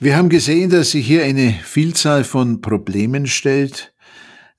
Wir 0.00 0.16
haben 0.16 0.30
gesehen, 0.30 0.70
dass 0.70 0.92
sich 0.92 1.06
hier 1.06 1.22
eine 1.22 1.52
Vielzahl 1.62 2.24
von 2.24 2.60
Problemen 2.60 3.26
stellt. 3.26 3.94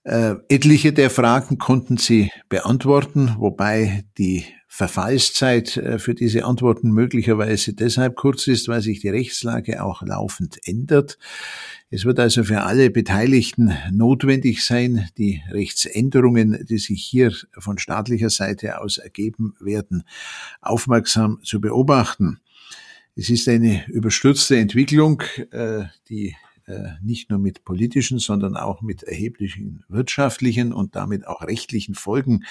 Äh, 0.04 0.36
etliche 0.50 0.94
der 0.94 1.10
Fragen 1.10 1.58
konnten 1.58 1.98
Sie 1.98 2.30
beantworten, 2.48 3.36
wobei 3.40 4.06
die 4.18 4.46
Verfallszeit 4.76 5.78
äh, 5.78 6.00
für 6.00 6.16
diese 6.16 6.46
Antworten 6.46 6.90
möglicherweise 6.90 7.76
deshalb 7.76 8.16
kurz 8.16 8.48
ist, 8.48 8.68
weil 8.68 8.82
sich 8.82 9.02
die 9.02 9.10
Rechtslage 9.10 9.84
auch 9.84 10.02
laufend 10.02 10.68
ändert. 10.68 11.20
Es 11.92 12.06
wird 12.06 12.20
also 12.20 12.44
für 12.44 12.62
alle 12.62 12.90
Beteiligten 12.90 13.72
notwendig 13.92 14.66
sein, 14.66 15.08
die 15.20 15.44
Rechtsänderungen, 15.52 16.66
die 16.68 16.80
sich 16.80 17.04
hier 17.04 17.32
von 17.56 17.78
staatlicher 17.78 18.32
Seite 18.32 18.82
aus 18.82 18.98
ergeben 18.98 19.54
werden, 19.60 20.06
aufmerksam 20.60 21.40
zu 21.44 21.62
beobachten. 21.62 22.40
Es 23.16 23.30
ist 23.30 23.48
eine 23.48 23.86
überstürzte 23.90 24.58
Entwicklung, 24.58 25.22
äh, 25.52 25.84
die 26.10 26.36
nicht 27.02 27.30
nur 27.30 27.40
mit 27.40 27.64
politischen, 27.64 28.20
sondern 28.20 28.56
auch 28.56 28.82
mit 28.82 29.04
erheblichen 29.04 29.84
wirtschaftlichen 29.90 30.72
und 30.72 30.96
damit 30.96 31.28
auch 31.28 31.42
rechtlichen 31.42 31.96
Folgen 31.96 32.46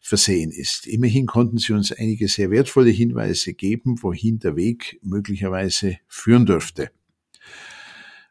versehen 0.00 0.50
ist. 0.50 0.86
Immerhin 0.86 1.26
konnten 1.26 1.58
Sie 1.58 1.72
uns 1.72 1.92
einige 1.92 2.28
sehr 2.28 2.50
wertvolle 2.50 2.90
Hinweise 2.90 3.54
geben, 3.54 4.02
wohin 4.02 4.38
der 4.38 4.56
Weg 4.56 4.98
möglicherweise 5.02 5.98
führen 6.06 6.46
dürfte. 6.46 6.90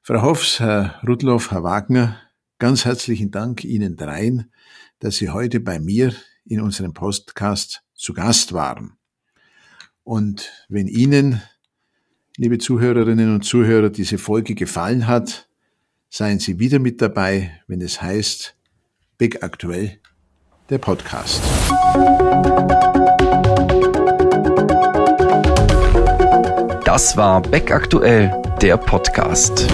Frau 0.01 0.21
Hoffs, 0.21 0.59
Herr 0.59 1.01
Rudloff, 1.07 1.51
Herr 1.51 1.63
Wagner, 1.63 2.17
ganz 2.59 2.85
herzlichen 2.85 3.29
Dank 3.29 3.63
Ihnen 3.63 3.97
dreien, 3.97 4.51
dass 4.99 5.17
Sie 5.17 5.29
heute 5.29 5.59
bei 5.59 5.79
mir 5.79 6.15
in 6.45 6.61
unserem 6.61 6.93
Podcast 6.93 7.83
zu 7.93 8.13
Gast 8.13 8.53
waren. 8.53 8.93
Und 10.03 10.65
wenn 10.69 10.87
Ihnen 10.87 11.41
liebe 12.37 12.59
Zuhörerinnen 12.59 13.33
und 13.33 13.43
Zuhörer, 13.43 13.89
diese 13.89 14.19
Folge 14.19 14.53
gefallen 14.53 15.07
hat, 15.07 15.49
seien 16.09 16.39
Sie 16.39 16.59
wieder 16.59 16.77
mit 16.79 17.01
dabei, 17.01 17.51
wenn 17.67 17.81
es 17.81 18.01
heißt 18.01 18.55
Big 19.17 19.43
Aktuell, 19.43 19.97
der 20.69 20.77
Podcast. 20.77 21.41
Das 26.85 27.17
war 27.17 27.41
Beck 27.41 27.71
Aktuell, 27.71 28.31
der 28.61 28.77
Podcast. 28.77 29.67